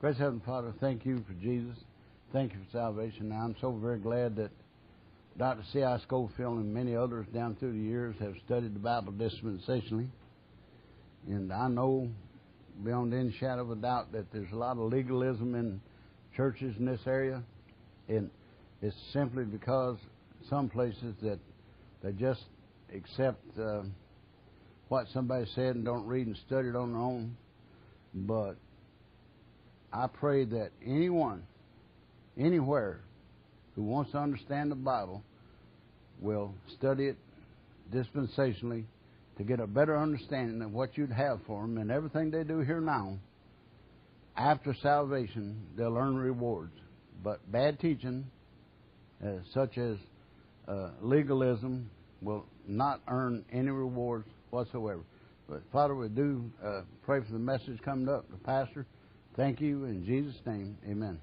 Gracious 0.00 0.20
Heavenly 0.20 0.42
Father, 0.46 0.72
thank 0.80 1.04
you 1.04 1.24
for 1.26 1.34
Jesus. 1.42 1.76
Thank 2.32 2.52
you 2.52 2.60
for 2.60 2.78
salvation. 2.78 3.30
Now, 3.30 3.42
I'm 3.42 3.56
so 3.60 3.72
very 3.72 3.98
glad 3.98 4.36
that 4.36 4.50
Dr. 5.36 5.64
C.I. 5.72 5.98
Scofield 5.98 6.58
and 6.58 6.72
many 6.72 6.94
others 6.94 7.26
down 7.34 7.56
through 7.56 7.72
the 7.72 7.78
years 7.78 8.14
have 8.20 8.34
studied 8.46 8.72
the 8.72 8.78
Bible 8.78 9.12
dispensationally. 9.12 10.06
And 11.26 11.52
I 11.52 11.66
know 11.66 12.08
beyond 12.84 13.12
any 13.12 13.32
shadow 13.32 13.62
of 13.62 13.70
a 13.72 13.76
doubt 13.76 14.12
that 14.12 14.32
there's 14.32 14.52
a 14.52 14.56
lot 14.56 14.78
of 14.78 14.92
legalism 14.92 15.56
in 15.56 15.80
churches 16.36 16.74
in 16.78 16.86
this 16.86 17.00
area. 17.06 17.42
And 18.08 18.30
it's 18.82 18.96
simply 19.12 19.44
because 19.44 19.96
some 20.48 20.68
places 20.68 21.14
that 21.22 21.38
they 22.02 22.12
just 22.12 22.42
accept 22.94 23.42
uh, 23.58 23.82
what 24.88 25.06
somebody 25.12 25.46
said 25.54 25.76
and 25.76 25.84
don't 25.84 26.06
read 26.06 26.26
and 26.26 26.36
study 26.46 26.68
it 26.68 26.76
on 26.76 26.92
their 26.92 27.00
own. 27.00 27.36
But 28.14 28.56
I 29.92 30.06
pray 30.06 30.44
that 30.44 30.70
anyone, 30.84 31.44
anywhere, 32.38 33.00
who 33.74 33.82
wants 33.82 34.12
to 34.12 34.18
understand 34.18 34.70
the 34.70 34.76
Bible 34.76 35.22
will 36.20 36.54
study 36.78 37.06
it 37.06 37.16
dispensationally 37.92 38.84
to 39.36 39.44
get 39.44 39.60
a 39.60 39.66
better 39.66 39.98
understanding 39.98 40.62
of 40.62 40.72
what 40.72 40.96
you'd 40.96 41.10
have 41.10 41.40
for 41.46 41.62
them 41.62 41.78
and 41.78 41.90
everything 41.90 42.30
they 42.30 42.44
do 42.44 42.60
here 42.60 42.80
now. 42.80 43.18
After 44.36 44.74
salvation, 44.82 45.60
they'll 45.76 45.96
earn 45.96 46.16
rewards. 46.16 46.72
But 47.22 47.50
bad 47.50 47.78
teaching, 47.78 48.26
uh, 49.24 49.38
such 49.52 49.78
as 49.78 49.96
uh, 50.66 50.90
legalism, 51.00 51.90
will 52.20 52.44
not 52.66 53.00
earn 53.08 53.44
any 53.52 53.70
rewards 53.70 54.28
whatsoever. 54.50 55.02
But 55.48 55.62
Father, 55.72 55.94
we 55.94 56.08
do 56.08 56.50
uh, 56.64 56.82
pray 57.04 57.20
for 57.20 57.32
the 57.32 57.38
message 57.38 57.78
coming 57.84 58.08
up. 58.08 58.30
The 58.30 58.38
pastor, 58.38 58.86
thank 59.36 59.60
you 59.60 59.84
in 59.84 60.04
Jesus' 60.04 60.40
name. 60.46 60.76
Amen. 60.88 61.20